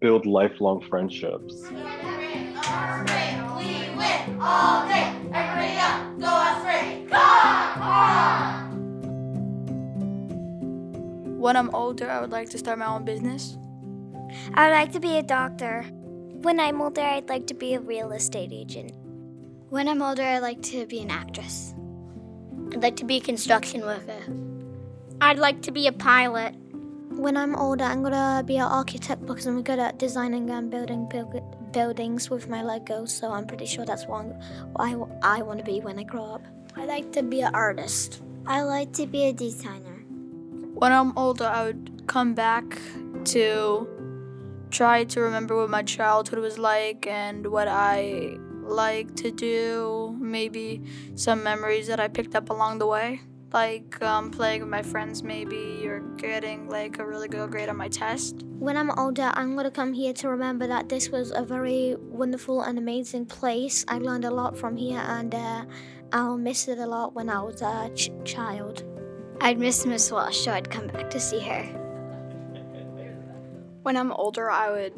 build 0.01 0.27
lifelong 0.27 0.83
friendships. 0.89 1.69
When 11.39 11.57
I'm 11.57 11.75
older, 11.75 12.11
I 12.11 12.21
would 12.21 12.31
like 12.31 12.51
to 12.51 12.59
start 12.59 12.79
my 12.79 12.87
own 12.87 13.05
business. 13.05 13.57
I 14.55 14.69
would 14.69 14.75
like 14.75 14.93
to 14.93 15.01
be 15.01 15.19
a 15.19 15.23
doctor. 15.23 15.85
When 16.43 16.59
I'm 16.59 16.83
older, 16.83 17.03
I'd 17.03 17.29
like 17.29 17.47
to 17.47 17.55
be 17.55 17.75
a 17.75 17.81
real 17.81 18.11
estate 18.11 18.51
agent. 18.53 18.91
When 19.71 19.87
I'm 19.87 20.03
older, 20.03 20.25
I'd 20.25 20.41
like 20.41 20.61
to 20.75 20.87
be 20.87 20.99
an 20.99 21.09
actress. 21.09 21.73
I'd 22.73 22.83
like 22.83 22.97
to 22.97 23.05
be 23.05 23.19
a 23.19 23.21
construction 23.21 23.83
worker. 23.83 24.19
I'd 25.21 25.39
like 25.39 25.63
to 25.63 25.71
be 25.71 25.87
a 25.87 25.93
pilot. 25.93 26.57
When 27.11 27.37
I'm 27.37 27.55
older, 27.55 27.85
I'm 27.85 28.03
gonna 28.03 28.43
be 28.45 28.57
an 28.57 28.65
architect 28.65 29.25
because 29.25 29.47
I'm 29.47 29.63
good 29.63 29.79
at 29.79 30.01
designing 30.01 30.51
and 30.51 30.69
building 30.69 31.09
buildings 31.71 32.29
with 32.29 32.49
my 32.49 32.61
Legos. 32.61 33.11
So 33.11 33.31
I'm 33.31 33.47
pretty 33.47 33.67
sure 33.67 33.85
that's 33.85 34.07
what 34.07 34.27
I, 34.81 34.97
I 35.23 35.43
want 35.43 35.61
to 35.61 35.65
be 35.65 35.79
when 35.79 35.97
I 35.97 36.03
grow 36.03 36.25
up. 36.25 36.43
I 36.75 36.87
like 36.87 37.13
to 37.13 37.23
be 37.23 37.43
an 37.43 37.55
artist. 37.55 38.21
I 38.47 38.63
like 38.63 38.93
to 38.95 39.07
be 39.07 39.27
a 39.27 39.33
designer. 39.33 40.03
When 40.75 40.91
I'm 40.91 41.17
older, 41.17 41.45
I 41.45 41.67
would 41.67 42.03
come 42.09 42.35
back 42.35 42.65
to 43.27 43.87
try 44.73 45.05
to 45.05 45.21
remember 45.21 45.55
what 45.55 45.71
my 45.71 45.83
childhood 45.83 46.39
was 46.39 46.59
like 46.59 47.07
and 47.07 47.47
what 47.47 47.69
I 47.69 48.39
like 48.63 49.15
to 49.17 49.31
do, 49.31 50.17
maybe 50.19 50.83
some 51.15 51.43
memories 51.43 51.87
that 51.89 52.01
I 52.01 52.09
picked 52.09 52.35
up 52.35 52.49
along 52.49 52.79
the 52.79 52.87
way, 52.87 53.21
like 53.53 54.01
um, 54.03 54.31
playing 54.31 54.63
with 54.63 54.71
my 54.71 54.83
friends, 54.83 55.23
maybe, 55.23 55.87
or 55.87 56.01
getting 56.17 56.69
like 56.69 56.99
a 56.99 57.07
really 57.07 57.29
good 57.29 57.51
grade 57.51 57.69
on 57.69 57.77
my 57.77 57.89
test. 57.89 58.45
When 58.59 58.77
I'm 58.77 58.91
older, 58.99 59.31
I'm 59.35 59.55
gonna 59.57 59.71
come 59.71 59.93
here 59.93 60.15
to 60.15 60.29
remember 60.31 60.67
that 60.67 60.89
this 60.89 61.11
was 61.11 61.33
a 61.33 61.45
very 61.45 61.97
wonderful 61.99 62.63
and 62.63 62.79
amazing 62.79 63.27
place. 63.27 63.85
I 63.89 63.99
learned 63.99 64.25
a 64.25 64.31
lot 64.31 64.57
from 64.57 64.77
here, 64.77 65.03
and 65.07 65.35
uh, 65.35 65.65
I'll 66.13 66.39
miss 66.39 66.69
it 66.69 66.79
a 66.79 66.87
lot 66.87 67.15
when 67.15 67.29
I 67.29 67.43
was 67.43 67.61
a 67.61 67.91
ch- 67.95 68.11
child. 68.25 68.85
I'd 69.41 69.59
miss 69.59 69.85
Miss 69.85 70.11
Walsh, 70.11 70.39
so 70.39 70.53
I'd 70.53 70.71
come 70.71 70.87
back 70.87 71.11
to 71.11 71.21
see 71.21 71.41
her. 71.41 71.82
When 73.83 73.97
I'm 73.97 74.13
older, 74.13 74.51
I 74.51 74.71
would 74.71 74.95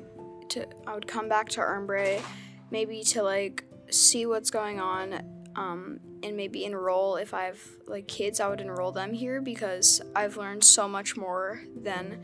to 0.50 0.67
I 0.87 0.95
would 0.95 1.07
come 1.07 1.29
back 1.29 1.49
to 1.50 1.61
Armbrae 1.61 2.23
maybe 2.71 3.03
to 3.03 3.23
like 3.23 3.64
see 3.91 4.26
what's 4.26 4.50
going 4.50 4.81
on 4.81 5.23
um, 5.57 6.00
and 6.23 6.37
maybe 6.37 6.64
enroll 6.64 7.17
if 7.17 7.33
I 7.33 7.45
have 7.45 7.61
like 7.87 8.09
kids, 8.09 8.41
I 8.41 8.49
would 8.49 8.61
enroll 8.61 8.93
them 8.93 9.12
here 9.12 9.41
because 9.41 10.03
I've 10.17 10.37
learned 10.37 10.64
so 10.64 10.88
much 10.88 11.17
more 11.17 11.62
than 11.76 12.21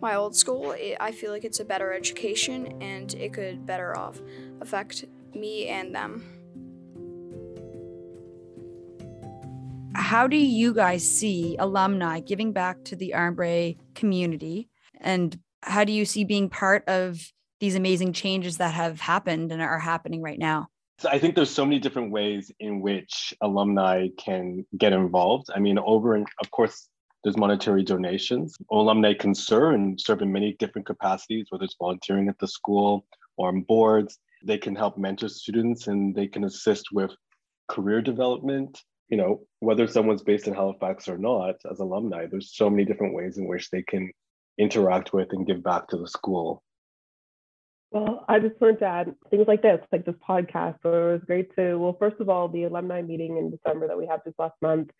my 0.00 0.14
old 0.14 0.36
school. 0.36 0.72
It, 0.72 0.96
I 1.00 1.12
feel 1.12 1.32
like 1.32 1.44
it's 1.44 1.60
a 1.60 1.64
better 1.64 1.92
education 1.92 2.80
and 2.80 3.12
it 3.14 3.32
could 3.32 3.66
better 3.66 3.96
off 3.96 4.20
affect 4.60 5.04
me 5.34 5.68
and 5.68 5.94
them. 5.94 6.24
How 9.94 10.26
do 10.26 10.36
you 10.36 10.72
guys 10.72 11.08
see 11.08 11.56
alumni 11.58 12.20
giving 12.20 12.52
back 12.52 12.84
to 12.84 12.96
the 12.96 13.14
Armbrae 13.16 13.76
community? 13.94 14.70
And 15.00 15.38
how 15.62 15.84
do 15.84 15.92
you 15.92 16.04
see 16.04 16.24
being 16.24 16.48
part 16.48 16.88
of 16.88 17.20
these 17.60 17.74
amazing 17.74 18.12
changes 18.12 18.58
that 18.58 18.74
have 18.74 19.00
happened 19.00 19.52
and 19.52 19.60
are 19.60 19.78
happening 19.78 20.22
right 20.22 20.38
now? 20.38 20.68
So 20.98 21.08
I 21.08 21.18
think 21.18 21.36
there's 21.36 21.50
so 21.50 21.64
many 21.64 21.78
different 21.78 22.10
ways 22.10 22.50
in 22.58 22.80
which 22.80 23.32
alumni 23.40 24.08
can 24.18 24.66
get 24.76 24.92
involved. 24.92 25.48
I 25.54 25.60
mean, 25.60 25.78
over 25.78 26.16
and 26.16 26.26
of 26.42 26.50
course, 26.50 26.88
there's 27.22 27.36
monetary 27.36 27.84
donations. 27.84 28.56
Alumni 28.70 29.14
can 29.14 29.34
serve 29.34 29.74
and 29.74 30.00
serve 30.00 30.22
in 30.22 30.32
many 30.32 30.54
different 30.58 30.86
capacities, 30.86 31.46
whether 31.50 31.64
it's 31.64 31.76
volunteering 31.78 32.28
at 32.28 32.38
the 32.38 32.48
school 32.48 33.06
or 33.36 33.48
on 33.48 33.62
boards. 33.62 34.18
They 34.44 34.58
can 34.58 34.74
help 34.74 34.98
mentor 34.98 35.28
students 35.28 35.88
and 35.88 36.14
they 36.14 36.26
can 36.26 36.44
assist 36.44 36.86
with 36.92 37.12
career 37.68 38.00
development. 38.00 38.80
You 39.08 39.16
know, 39.16 39.40
whether 39.60 39.86
someone's 39.86 40.22
based 40.22 40.48
in 40.48 40.54
Halifax 40.54 41.08
or 41.08 41.18
not, 41.18 41.56
as 41.70 41.78
alumni, 41.80 42.26
there's 42.26 42.54
so 42.54 42.68
many 42.68 42.84
different 42.84 43.14
ways 43.14 43.38
in 43.38 43.46
which 43.46 43.70
they 43.70 43.82
can 43.82 44.10
interact 44.58 45.12
with 45.12 45.32
and 45.32 45.46
give 45.46 45.62
back 45.62 45.88
to 45.88 45.96
the 45.96 46.08
school. 46.08 46.62
Well, 47.90 48.26
I 48.28 48.38
just 48.38 48.60
wanted 48.60 48.80
to 48.80 48.84
add 48.84 49.14
things 49.30 49.46
like 49.48 49.62
this, 49.62 49.80
like 49.90 50.04
this 50.04 50.14
podcast. 50.28 50.76
So 50.82 50.92
it 50.92 51.12
was 51.12 51.22
great 51.26 51.54
to, 51.56 51.76
well, 51.76 51.96
first 51.98 52.20
of 52.20 52.28
all, 52.28 52.46
the 52.46 52.64
alumni 52.64 53.00
meeting 53.00 53.38
in 53.38 53.50
December 53.50 53.88
that 53.88 53.96
we 53.96 54.06
had 54.06 54.20
this 54.26 54.34
last 54.38 54.56
month. 54.60 54.90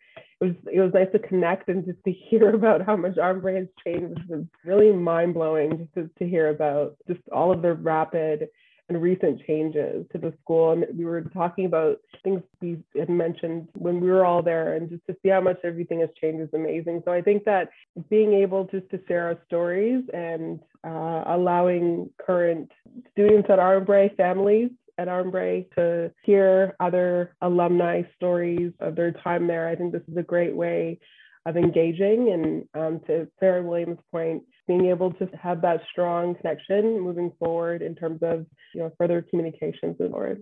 It 0.41 0.45
was 0.45 0.55
it 0.73 0.79
was 0.79 0.93
nice 0.93 1.11
to 1.11 1.19
connect 1.19 1.69
and 1.69 1.85
just 1.85 1.99
to 2.05 2.11
hear 2.29 2.49
about 2.49 2.83
how 2.83 2.95
much 2.95 3.15
Armbrae 3.15 3.57
has 3.57 3.67
changed. 3.85 4.21
It 4.21 4.35
was 4.35 4.45
really 4.65 4.91
mind 4.91 5.35
blowing 5.35 5.77
just 5.77 5.93
to, 5.93 6.09
to 6.17 6.29
hear 6.29 6.49
about 6.49 6.97
just 7.07 7.21
all 7.31 7.51
of 7.51 7.61
the 7.61 7.75
rapid 7.75 8.47
and 8.89 9.01
recent 9.01 9.41
changes 9.45 10.05
to 10.11 10.17
the 10.17 10.33
school. 10.41 10.71
And 10.71 10.85
we 10.97 11.05
were 11.05 11.21
talking 11.21 11.65
about 11.65 11.97
things 12.23 12.41
we 12.61 12.79
had 12.97 13.09
mentioned 13.09 13.69
when 13.75 14.01
we 14.01 14.09
were 14.09 14.25
all 14.25 14.41
there, 14.41 14.75
and 14.75 14.89
just 14.89 15.05
to 15.07 15.15
see 15.21 15.29
how 15.29 15.41
much 15.41 15.59
everything 15.63 16.01
has 16.01 16.09
changed 16.19 16.41
is 16.41 16.53
amazing. 16.53 17.03
So 17.05 17.11
I 17.11 17.21
think 17.21 17.45
that 17.45 17.69
being 18.09 18.33
able 18.33 18.65
just 18.65 18.89
to 18.91 18.99
share 19.07 19.27
our 19.27 19.37
stories 19.47 20.03
and 20.13 20.59
uh, 20.83 21.23
allowing 21.27 22.09
current 22.25 22.71
students 23.13 23.49
at 23.49 23.59
Armbrae 23.59 24.15
families 24.17 24.71
at 24.99 25.07
Armbrae 25.07 25.65
to 25.75 26.11
hear 26.23 26.75
other 26.81 27.33
alumni 27.41 28.01
stories 28.17 28.73
of 28.81 28.95
their 28.97 29.13
time 29.13 29.47
there. 29.47 29.69
I 29.69 29.75
think 29.75 29.93
this 29.93 30.01
is 30.11 30.17
a 30.17 30.23
great 30.23 30.53
way 30.53 30.99
of 31.45 31.55
engaging 31.55 32.33
and 32.33 32.83
um, 32.83 32.99
to 33.07 33.27
Sarah 33.39 33.63
Williams' 33.63 33.99
point, 34.11 34.43
being 34.69 34.85
able 34.85 35.11
to 35.11 35.27
have 35.41 35.61
that 35.63 35.81
strong 35.91 36.35
connection 36.35 37.01
moving 37.01 37.33
forward 37.39 37.81
in 37.81 37.93
terms 37.93 38.19
of 38.21 38.45
you 38.73 38.81
know 38.81 38.91
further 38.97 39.21
communications 39.21 39.97
with 39.99 40.11
Lord. 40.11 40.41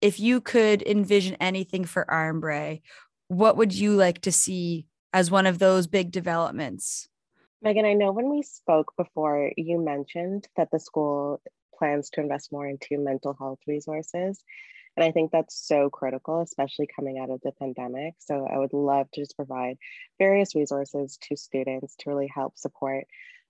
If 0.00 0.18
you 0.18 0.40
could 0.40 0.82
envision 0.82 1.36
anything 1.40 1.84
for 1.84 2.06
Armbrae, 2.10 2.80
what 3.28 3.58
would 3.58 3.74
you 3.74 3.94
like 3.94 4.22
to 4.22 4.32
see 4.32 4.86
as 5.14 5.30
one 5.30 5.46
of 5.46 5.60
those 5.60 5.86
big 5.86 6.10
developments. 6.10 7.08
Megan, 7.62 7.86
I 7.86 7.94
know 7.94 8.10
when 8.10 8.28
we 8.28 8.42
spoke 8.42 8.92
before, 8.98 9.52
you 9.56 9.78
mentioned 9.78 10.46
that 10.56 10.68
the 10.72 10.80
school 10.80 11.40
plans 11.78 12.10
to 12.10 12.20
invest 12.20 12.52
more 12.52 12.66
into 12.66 12.98
mental 12.98 13.32
health 13.32 13.60
resources. 13.66 14.42
And 14.96 15.04
I 15.04 15.12
think 15.12 15.30
that's 15.30 15.56
so 15.56 15.88
critical, 15.88 16.40
especially 16.40 16.88
coming 16.94 17.18
out 17.18 17.30
of 17.30 17.40
the 17.42 17.52
pandemic. 17.52 18.14
So 18.18 18.46
I 18.46 18.58
would 18.58 18.72
love 18.72 19.08
to 19.12 19.20
just 19.20 19.36
provide 19.36 19.76
various 20.18 20.54
resources 20.54 21.16
to 21.28 21.36
students 21.36 21.94
to 22.00 22.10
really 22.10 22.30
help 22.32 22.58
support 22.58 23.04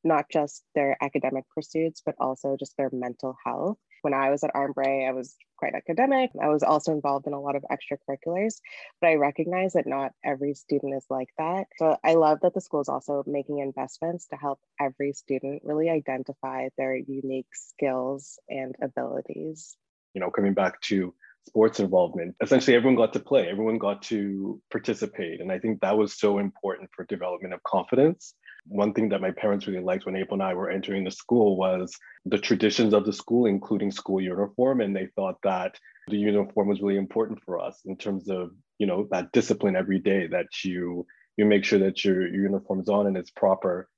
not 0.05 0.27
just 0.31 0.63
their 0.75 0.97
academic 1.03 1.45
pursuits, 1.55 2.03
but 2.05 2.15
also 2.21 2.57
just 2.59 2.77
their 2.77 2.91
mental 2.93 3.37
health. 3.45 3.79
When 4.03 4.15
I 4.15 4.31
was 4.31 4.45
at 4.45 4.53
Armbrae, 4.55 5.09
I 5.09 5.13
was 5.13 5.35
quite 5.57 5.75
academic. 5.75 6.31
I 6.41 6.49
was 6.49 6.63
also 6.63 6.93
involved 6.93 7.27
in 7.27 7.33
a 7.33 7.41
lot 7.41 7.57
of 7.57 7.65
extracurriculars, 7.73 8.61
but 9.01 9.09
I 9.09 9.15
recognize 9.15 9.73
that 9.73 9.87
not 9.87 10.13
every 10.23 10.53
student 10.55 10.95
is 10.95 11.07
like 11.09 11.31
that. 11.39 11.69
So 11.79 11.97
I 12.05 12.15
love 12.15 12.41
that 12.43 12.53
the 12.53 12.61
school 12.61 12.83
is 12.83 12.89
also 12.89 13.25
making 13.27 13.61
investments 13.61 14.27
to 14.27 14.37
help 14.37 14.61
every 14.79 15.15
student 15.15 15.63
really 15.65 15.89
identify 15.89 16.69
their 16.77 16.95
unique 16.95 17.55
skills 17.55 18.39
and 18.49 18.75
abilities. 18.83 19.77
You 20.13 20.21
know, 20.21 20.31
coming 20.31 20.55
back 20.55 20.81
to 20.83 21.15
sports 21.47 21.81
involvement. 21.81 22.35
Essentially, 22.43 22.77
everyone 22.77 22.97
got 22.97 23.13
to 23.15 23.21
play, 23.21 23.49
everyone 23.49 23.79
got 23.79 24.03
to 24.03 24.61
participate. 24.71 25.41
And 25.41 25.51
I 25.51 25.59
think 25.59 25.81
that 25.81 25.97
was 25.97 26.19
so 26.19 26.39
important 26.39 26.91
for 26.95 27.05
development 27.05 27.55
of 27.55 27.63
confidence. 27.63 28.35
One 28.67 28.93
thing 28.95 29.09
that 29.11 29.21
my 29.21 29.31
parents 29.31 29.67
really 29.67 29.83
liked 29.83 30.07
when 30.07 30.17
April 30.17 30.41
and 30.41 30.43
I 30.43 30.55
were 30.55 30.71
entering 30.71 31.05
the 31.05 31.11
school 31.11 31.57
was 31.57 31.95
the 32.25 32.39
traditions 32.39 32.95
of 32.95 33.05
the 33.05 33.13
school, 33.13 33.47
including 33.47 33.91
school 33.91 34.21
uniform. 34.21 34.81
And 34.81 34.97
they 34.97 35.09
thought 35.15 35.37
that 35.43 35.79
the 36.09 36.17
uniform 36.17 36.69
was 36.69 36.81
really 36.81 36.99
important 36.99 37.41
for 37.45 37.59
us 37.59 37.81
in 37.85 37.97
terms 37.97 38.29
of, 38.31 38.51
you 38.79 38.87
know, 38.87 39.07
that 39.11 39.33
discipline 39.33 39.77
every 39.77 39.99
day 39.99 40.27
that 40.29 40.47
you 40.65 41.07
you 41.37 41.45
make 41.45 41.65
sure 41.65 41.81
that 41.81 42.05
your, 42.05 42.29
your 42.29 42.43
uniform 42.43 42.81
is 42.81 42.89
on 42.89 43.07
and 43.07 43.17
it's 43.17 43.31
proper. 43.31 43.89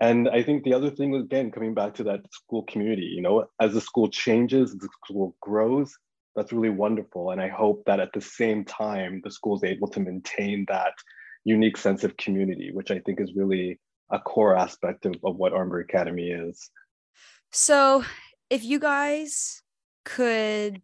And 0.00 0.28
I 0.28 0.42
think 0.42 0.62
the 0.62 0.74
other 0.74 0.90
thing, 0.90 1.10
was 1.10 1.24
again, 1.24 1.50
coming 1.50 1.74
back 1.74 1.94
to 1.94 2.04
that 2.04 2.20
school 2.32 2.62
community, 2.64 3.06
you 3.06 3.22
know, 3.22 3.46
as 3.60 3.74
the 3.74 3.80
school 3.80 4.08
changes, 4.08 4.76
the 4.76 4.88
school 5.04 5.34
grows, 5.40 5.92
that's 6.36 6.52
really 6.52 6.70
wonderful. 6.70 7.30
And 7.30 7.40
I 7.40 7.48
hope 7.48 7.82
that 7.86 7.98
at 7.98 8.12
the 8.12 8.20
same 8.20 8.64
time, 8.64 9.22
the 9.24 9.30
school 9.30 9.56
is 9.56 9.64
able 9.64 9.88
to 9.88 10.00
maintain 10.00 10.66
that 10.68 10.92
unique 11.44 11.76
sense 11.76 12.04
of 12.04 12.16
community, 12.16 12.70
which 12.72 12.90
I 12.90 13.00
think 13.00 13.20
is 13.20 13.32
really 13.34 13.80
a 14.10 14.18
core 14.18 14.56
aspect 14.56 15.06
of, 15.06 15.14
of 15.24 15.36
what 15.36 15.52
Armbrae 15.52 15.82
Academy 15.82 16.30
is. 16.30 16.70
So, 17.52 18.04
if 18.50 18.64
you 18.64 18.78
guys 18.78 19.62
could 20.04 20.82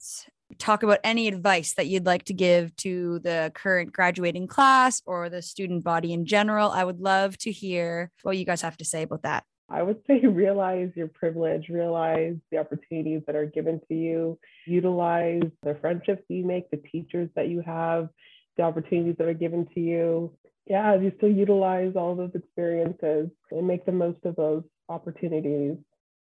talk 0.58 0.82
about 0.82 0.98
any 1.02 1.28
advice 1.28 1.74
that 1.74 1.86
you'd 1.86 2.06
like 2.06 2.24
to 2.24 2.34
give 2.34 2.74
to 2.76 3.18
the 3.20 3.50
current 3.54 3.92
graduating 3.92 4.46
class 4.46 5.02
or 5.06 5.28
the 5.28 5.42
student 5.42 5.84
body 5.84 6.12
in 6.12 6.26
general, 6.26 6.70
I 6.70 6.84
would 6.84 7.00
love 7.00 7.36
to 7.38 7.50
hear 7.50 8.10
what 8.22 8.36
you 8.36 8.44
guys 8.44 8.62
have 8.62 8.76
to 8.78 8.84
say 8.84 9.02
about 9.02 9.22
that. 9.22 9.44
I 9.68 9.82
would 9.82 10.00
say 10.06 10.20
realize 10.26 10.90
your 10.94 11.08
privilege, 11.08 11.68
realize 11.68 12.36
the 12.50 12.58
opportunities 12.58 13.22
that 13.26 13.36
are 13.36 13.46
given 13.46 13.80
to 13.88 13.94
you, 13.94 14.38
utilize 14.66 15.42
the 15.62 15.76
friendships 15.80 16.22
you 16.28 16.44
make, 16.44 16.70
the 16.70 16.76
teachers 16.76 17.28
that 17.34 17.48
you 17.48 17.62
have, 17.62 18.08
the 18.56 18.62
opportunities 18.62 19.16
that 19.18 19.26
are 19.26 19.34
given 19.34 19.66
to 19.74 19.80
you. 19.80 20.36
Yeah, 20.66 20.94
you 20.94 21.12
still 21.16 21.30
utilize 21.30 21.92
all 21.94 22.16
those 22.16 22.34
experiences 22.34 23.28
and 23.50 23.66
make 23.66 23.84
the 23.84 23.92
most 23.92 24.24
of 24.24 24.36
those 24.36 24.62
opportunities. 24.88 25.76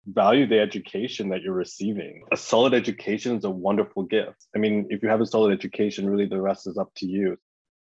Value 0.08 0.48
the 0.48 0.60
education 0.60 1.30
that 1.30 1.42
you're 1.42 1.54
receiving. 1.54 2.24
A 2.32 2.38
solid 2.38 2.74
education 2.74 3.38
is 3.38 3.44
a 3.44 3.52
wonderful 3.52 4.04
gift. 4.04 4.48
I 4.56 4.60
mean, 4.60 4.88
if 4.90 5.04
you 5.04 5.10
have 5.10 5.22
a 5.22 5.28
solid 5.28 5.54
education, 5.54 6.10
really 6.10 6.26
the 6.26 6.42
rest 6.42 6.66
is 6.66 6.78
up 6.78 6.90
to 6.98 7.06
you. 7.06 7.38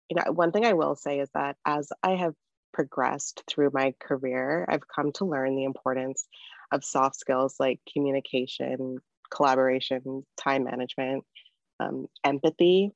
You 0.10 0.16
know, 0.16 0.32
one 0.32 0.52
thing 0.52 0.66
I 0.66 0.74
will 0.74 0.96
say 0.96 1.20
is 1.20 1.30
that 1.34 1.58
as 1.66 1.90
I 2.04 2.12
have 2.12 2.34
progressed 2.72 3.44
through 3.50 3.72
my 3.74 3.94
career, 4.00 4.66
I've 4.70 4.88
come 4.88 5.12
to 5.14 5.26
learn 5.26 5.56
the 5.56 5.66
importance 5.66 6.26
of 6.72 6.86
soft 6.86 7.18
skills 7.18 7.56
like 7.60 7.80
communication, 7.92 9.00
collaboration, 9.30 10.26
time 10.38 10.64
management, 10.64 11.26
um, 11.80 12.08
empathy. 12.24 12.92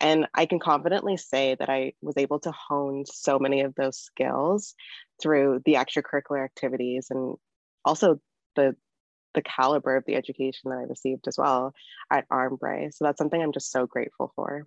And 0.00 0.26
I 0.34 0.46
can 0.46 0.58
confidently 0.58 1.16
say 1.16 1.56
that 1.58 1.68
I 1.68 1.92
was 2.00 2.16
able 2.16 2.40
to 2.40 2.52
hone 2.52 3.04
so 3.06 3.38
many 3.38 3.62
of 3.62 3.74
those 3.74 3.98
skills 3.98 4.74
through 5.22 5.60
the 5.64 5.74
extracurricular 5.74 6.42
activities 6.44 7.08
and 7.10 7.36
also 7.84 8.20
the 8.56 8.74
the 9.32 9.42
caliber 9.42 9.96
of 9.96 10.04
the 10.06 10.16
education 10.16 10.70
that 10.70 10.78
I 10.78 10.82
received 10.82 11.28
as 11.28 11.38
well 11.38 11.72
at 12.10 12.28
Armbrae. 12.30 12.92
So 12.92 13.04
that's 13.04 13.18
something 13.18 13.40
I'm 13.40 13.52
just 13.52 13.70
so 13.70 13.86
grateful 13.86 14.32
for 14.34 14.66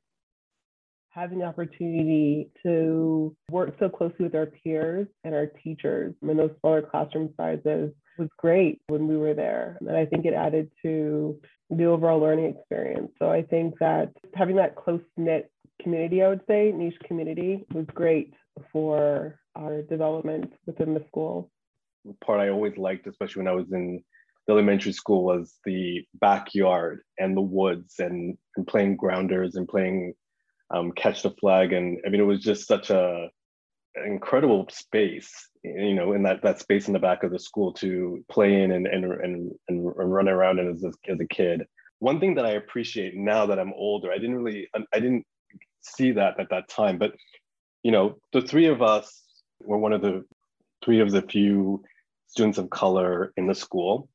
having 1.14 1.40
the 1.40 1.46
opportunity 1.46 2.50
to 2.64 3.36
work 3.52 3.76
so 3.80 3.88
closely 3.88 4.26
with 4.26 4.34
our 4.34 4.48
peers 4.48 5.08
and 5.24 5.36
our 5.36 5.46
teachers 5.46 6.16
in 6.24 6.38
those 6.38 6.50
smaller 6.60 6.82
classroom 6.82 7.32
sizes 7.38 7.92
was 8.18 8.30
great 8.38 8.82
when 8.88 9.08
we 9.08 9.18
were 9.18 9.34
there. 9.34 9.78
And 9.80 9.96
I 9.96 10.06
think 10.06 10.26
it 10.26 10.34
added 10.34 10.72
to 10.84 11.40
the 11.70 11.86
overall 11.86 12.20
learning 12.20 12.56
experience. 12.56 13.12
So 13.20 13.30
I 13.30 13.42
think 13.44 13.80
that 13.80 14.12
having 14.36 14.58
that 14.58 14.76
close 14.76 15.02
knit 15.18 15.52
community, 15.82 16.22
I 16.22 16.30
would 16.30 16.42
say, 16.48 16.72
niche 16.72 17.00
community, 17.06 17.66
was 17.74 17.86
great 17.94 18.34
for 18.72 19.40
our 19.56 19.82
development 19.82 20.54
within 20.66 20.94
the 20.94 21.04
school. 21.08 21.52
The 22.06 22.14
part 22.26 22.40
I 22.40 22.50
always 22.50 22.78
liked, 22.78 23.08
especially 23.08 23.42
when 23.42 23.48
I 23.48 23.56
was 23.56 23.72
in 23.72 24.04
the 24.46 24.54
elementary 24.54 24.94
school, 24.94 25.24
was 25.24 25.56
the 25.66 26.04
backyard 26.20 27.02
and 27.18 27.36
the 27.36 27.42
woods 27.42 27.96
and, 28.00 28.38
and 28.58 28.68
playing 28.68 28.98
grounders 28.98 29.56
and 29.56 29.68
playing 29.68 30.14
um, 30.74 30.92
catch 30.92 31.22
the 31.24 31.32
flag, 31.32 31.72
and 31.72 32.00
I 32.06 32.10
mean 32.10 32.22
it 32.22 32.26
was 32.26 32.42
just 32.42 32.68
such 32.68 32.90
a 32.90 33.30
incredible 34.06 34.68
space, 34.72 35.50
you 35.64 35.94
know, 35.94 36.14
in 36.14 36.24
that 36.24 36.42
that 36.44 36.60
space 36.60 36.88
in 36.88 36.94
the 36.94 37.00
back 37.00 37.24
of 37.24 37.32
the 37.32 37.40
school 37.40 37.74
to 37.74 38.24
play 38.30 38.62
in 38.62 38.72
and 38.72 38.88
and 38.88 39.06
and, 39.06 39.52
and 39.68 39.96
run 39.96 40.28
around 40.28 40.60
in 40.60 40.70
as 40.70 40.84
a, 40.84 40.92
as 41.12 41.20
a 41.20 41.28
kid. 41.28 41.64
One 42.00 42.20
thing 42.20 42.36
that 42.36 42.46
I 42.46 42.52
appreciate 42.52 43.16
now 43.16 43.46
that 43.46 43.60
I'm 43.60 43.74
older, 43.74 44.12
I 44.12 44.18
didn't 44.18 44.36
really 44.36 44.68
I 44.76 45.00
didn't 45.00 45.26
see 45.82 46.12
that 46.12 46.40
at 46.40 46.50
that 46.50 46.70
time, 46.70 46.98
but 46.98 47.14
you 47.84 47.92
know, 47.92 48.18
the 48.32 48.42
three 48.42 48.68
of 48.68 48.82
us 48.82 49.24
were 49.62 49.78
one 49.78 49.94
of 49.94 50.02
the 50.02 50.24
three 50.84 51.00
of 51.00 51.12
the 51.12 51.22
few 51.22 51.84
students 52.28 52.58
of 52.58 52.70
color 52.70 53.32
in 53.38 53.48
the 53.48 53.56
school 53.56 54.10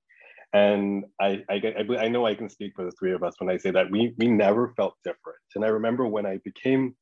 and 0.52 1.04
I, 1.20 1.44
I, 1.50 1.60
I 1.98 2.08
know 2.08 2.26
I 2.26 2.34
can 2.34 2.48
speak 2.48 2.72
for 2.74 2.84
the 2.84 2.92
three 2.92 3.12
of 3.12 3.22
us 3.22 3.34
when 3.38 3.50
I 3.50 3.58
say 3.58 3.70
that 3.70 3.90
we, 3.90 4.14
we 4.16 4.28
never 4.28 4.72
felt 4.76 4.94
different. 5.04 5.38
And 5.54 5.64
I 5.64 5.68
remember 5.68 6.06
when 6.06 6.24
I 6.24 6.38
became 6.38 6.96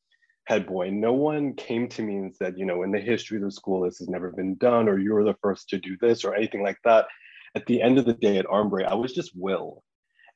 head 0.46 0.66
boy, 0.66 0.90
no 0.90 1.12
one 1.12 1.54
came 1.54 1.88
to 1.88 2.02
me 2.02 2.16
and 2.16 2.34
said, 2.34 2.54
you 2.56 2.64
know, 2.64 2.82
in 2.82 2.92
the 2.92 3.00
history 3.00 3.36
of 3.36 3.42
the 3.42 3.50
school, 3.50 3.82
this 3.82 3.98
has 3.98 4.08
never 4.08 4.30
been 4.30 4.54
done, 4.56 4.88
or 4.88 4.98
you 4.98 5.12
were 5.12 5.24
the 5.24 5.36
first 5.42 5.68
to 5.70 5.78
do 5.78 5.96
this, 6.00 6.24
or 6.24 6.34
anything 6.34 6.62
like 6.62 6.78
that. 6.84 7.06
At 7.54 7.66
the 7.66 7.82
end 7.82 7.98
of 7.98 8.04
the 8.04 8.14
day 8.14 8.38
at 8.38 8.46
Armbrae, 8.46 8.86
I 8.86 8.94
was 8.94 9.12
just 9.12 9.32
Will. 9.34 9.82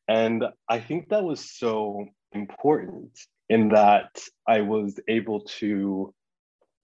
And 0.08 0.44
I 0.68 0.80
think 0.80 1.08
that 1.08 1.22
was 1.22 1.56
so 1.56 2.06
important 2.32 3.10
in 3.48 3.68
that 3.68 4.20
I 4.46 4.62
was 4.62 4.98
able 5.06 5.42
to, 5.58 6.12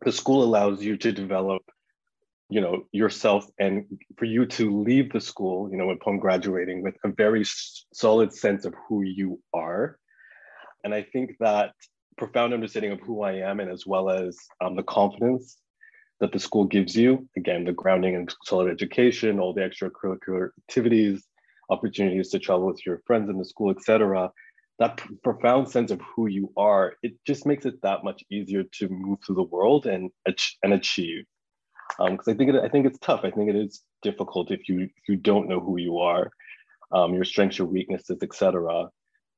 the 0.05 0.13
school 0.13 0.45
allows 0.45 0.83
you 0.83 0.97
to 0.99 1.13
develop 1.13 1.63
you 2.49 2.61
know 2.61 2.85
yourself 2.93 3.45
and 3.59 3.87
for 4.17 4.25
you 4.25 4.47
to 4.47 4.83
leave 4.83 5.11
the 5.11 5.21
school 5.21 5.69
you 5.71 5.77
know 5.77 5.91
upon 5.91 6.19
graduating 6.19 6.81
with 6.81 6.95
a 7.05 7.09
very 7.09 7.43
solid 7.93 8.33
sense 8.33 8.65
of 8.65 8.75
who 8.89 9.03
you 9.03 9.41
are 9.53 9.99
and 10.85 10.95
i 10.95 11.03
think 11.03 11.35
that 11.41 11.73
profound 12.17 12.53
understanding 12.55 12.93
of 12.93 13.01
who 13.01 13.23
i 13.23 13.33
am 13.33 13.61
and 13.61 13.71
as 13.71 13.87
well 13.87 14.11
as 14.11 14.37
um, 14.63 14.77
the 14.77 14.83
confidence 14.83 15.59
that 16.21 16.33
the 16.33 16.39
school 16.39 16.65
gives 16.65 16.97
you 16.97 17.29
again 17.37 17.65
the 17.65 17.73
grounding 17.73 18.17
and 18.17 18.35
solid 18.45 18.71
education 18.71 19.39
all 19.39 19.53
the 19.53 19.61
extracurricular 19.61 20.51
activities 20.69 21.25
opportunities 21.71 22.31
to 22.31 22.39
travel 22.39 22.67
with 22.67 22.85
your 22.87 23.01
friends 23.07 23.29
in 23.29 23.39
the 23.39 23.45
school 23.45 23.71
etc 23.71 24.31
that 24.79 24.97
p- 24.99 25.15
profound 25.25 25.69
sense 25.69 25.91
of 25.91 26.01
who 26.01 26.27
you 26.27 26.53
are 26.57 26.95
it 27.03 27.15
just 27.27 27.47
makes 27.47 27.67
it 27.67 27.81
that 27.83 28.05
much 28.05 28.23
easier 28.31 28.63
to 28.73 28.89
move 28.89 29.19
through 29.25 29.35
the 29.35 29.43
world 29.43 29.87
and, 29.87 30.11
and 30.63 30.73
achieve 30.73 31.25
because 31.99 32.29
um, 32.29 32.35
I 32.35 32.35
think 32.35 32.51
it, 32.51 32.57
I 32.57 32.69
think 32.69 32.87
it's 32.87 32.99
tough. 32.99 33.21
I 33.25 33.31
think 33.31 33.49
it 33.49 33.57
is 33.57 33.83
difficult 34.03 34.51
if 34.51 34.69
you 34.69 34.83
if 34.83 35.09
you 35.09 35.17
don't 35.17 35.49
know 35.49 35.61
who 35.61 35.79
you 35.79 35.99
are, 35.99 36.31
um, 36.93 37.15
your 37.15 37.25
strengths, 37.25 37.59
your 37.59 37.67
weaknesses, 37.67 38.19
etc., 38.23 38.89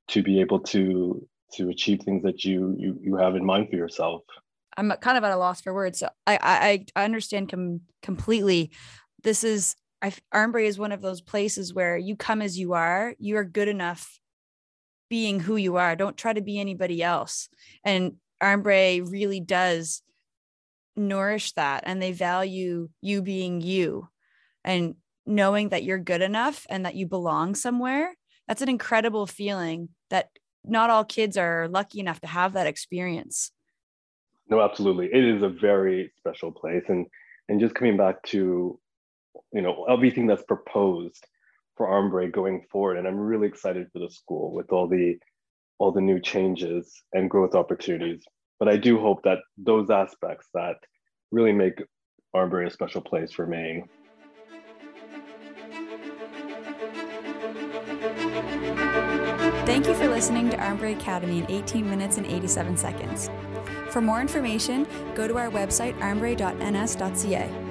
to 0.08 0.22
be 0.22 0.40
able 0.40 0.60
to 0.60 1.26
to 1.54 1.68
achieve 1.70 2.02
things 2.02 2.22
that 2.22 2.44
you 2.44 2.74
you 2.78 2.98
you 3.00 3.16
have 3.16 3.36
in 3.36 3.44
mind 3.44 3.68
for 3.70 3.76
yourself. 3.76 4.22
I'm 4.76 4.92
kind 5.00 5.18
of 5.18 5.24
at 5.24 5.32
a 5.32 5.36
loss 5.36 5.60
for 5.60 5.74
words. 5.74 5.98
So 5.98 6.08
I 6.26 6.38
I, 6.42 7.00
I 7.00 7.04
understand 7.04 7.50
com- 7.50 7.82
completely. 8.02 8.72
This 9.22 9.44
is 9.44 9.74
I 10.02 10.12
Armbrae 10.34 10.66
is 10.66 10.78
one 10.78 10.92
of 10.92 11.00
those 11.00 11.20
places 11.20 11.74
where 11.74 11.96
you 11.96 12.16
come 12.16 12.42
as 12.42 12.58
you 12.58 12.74
are. 12.74 13.14
You 13.18 13.36
are 13.36 13.44
good 13.44 13.68
enough 13.68 14.18
being 15.10 15.40
who 15.40 15.56
you 15.56 15.76
are. 15.76 15.96
Don't 15.96 16.16
try 16.16 16.32
to 16.32 16.42
be 16.42 16.58
anybody 16.58 17.02
else. 17.02 17.48
And 17.82 18.16
Armbrae 18.42 19.10
really 19.10 19.40
does 19.40 20.02
nourish 20.96 21.52
that 21.52 21.84
and 21.86 22.02
they 22.02 22.12
value 22.12 22.88
you 23.00 23.22
being 23.22 23.60
you 23.60 24.08
and 24.64 24.96
knowing 25.24 25.68
that 25.68 25.84
you're 25.84 25.98
good 25.98 26.22
enough 26.22 26.66
and 26.68 26.84
that 26.84 26.96
you 26.96 27.06
belong 27.06 27.54
somewhere 27.54 28.12
that's 28.48 28.62
an 28.62 28.68
incredible 28.70 29.26
feeling 29.26 29.90
that 30.08 30.30
not 30.64 30.90
all 30.90 31.04
kids 31.04 31.36
are 31.36 31.68
lucky 31.68 32.00
enough 32.00 32.20
to 32.20 32.26
have 32.26 32.52
that 32.52 32.66
experience 32.66 33.52
No, 34.48 34.60
absolutely. 34.60 35.06
It 35.12 35.24
is 35.24 35.42
a 35.42 35.48
very 35.48 36.10
special 36.18 36.50
place. 36.52 36.84
And 36.88 37.06
and 37.48 37.60
just 37.60 37.74
coming 37.74 37.96
back 37.96 38.22
to, 38.24 38.78
you 39.52 39.62
know, 39.62 39.84
everything 39.84 40.26
that's 40.26 40.42
proposed 40.42 41.24
for 41.76 41.86
Armbrae 41.86 42.32
going 42.32 42.66
forward. 42.70 42.98
And 42.98 43.06
I'm 43.06 43.18
really 43.18 43.48
excited 43.48 43.88
for 43.92 44.00
the 44.00 44.10
school 44.10 44.52
with 44.52 44.72
all 44.72 44.88
the 44.88 45.18
all 45.78 45.92
the 45.92 46.00
new 46.00 46.20
changes 46.20 47.02
and 47.12 47.30
growth 47.30 47.54
opportunities. 47.54 48.24
But 48.58 48.68
I 48.68 48.76
do 48.76 48.98
hope 48.98 49.22
that 49.22 49.38
those 49.56 49.88
aspects 49.90 50.48
that 50.54 50.76
really 51.30 51.52
make 51.52 51.82
Armbrae 52.34 52.66
a 52.66 52.70
special 52.70 53.00
place 53.00 53.38
remain. 53.38 53.88
Thank 59.68 59.86
you 59.86 59.92
for 59.92 60.08
listening 60.08 60.48
to 60.48 60.56
Armbrae 60.56 60.98
Academy 60.98 61.40
in 61.40 61.50
18 61.50 61.90
minutes 61.90 62.16
and 62.16 62.24
87 62.24 62.78
seconds. 62.78 63.28
For 63.90 64.00
more 64.00 64.22
information, 64.22 64.86
go 65.14 65.28
to 65.28 65.36
our 65.36 65.50
website 65.50 65.92
armbrae.ns.ca. 65.98 67.67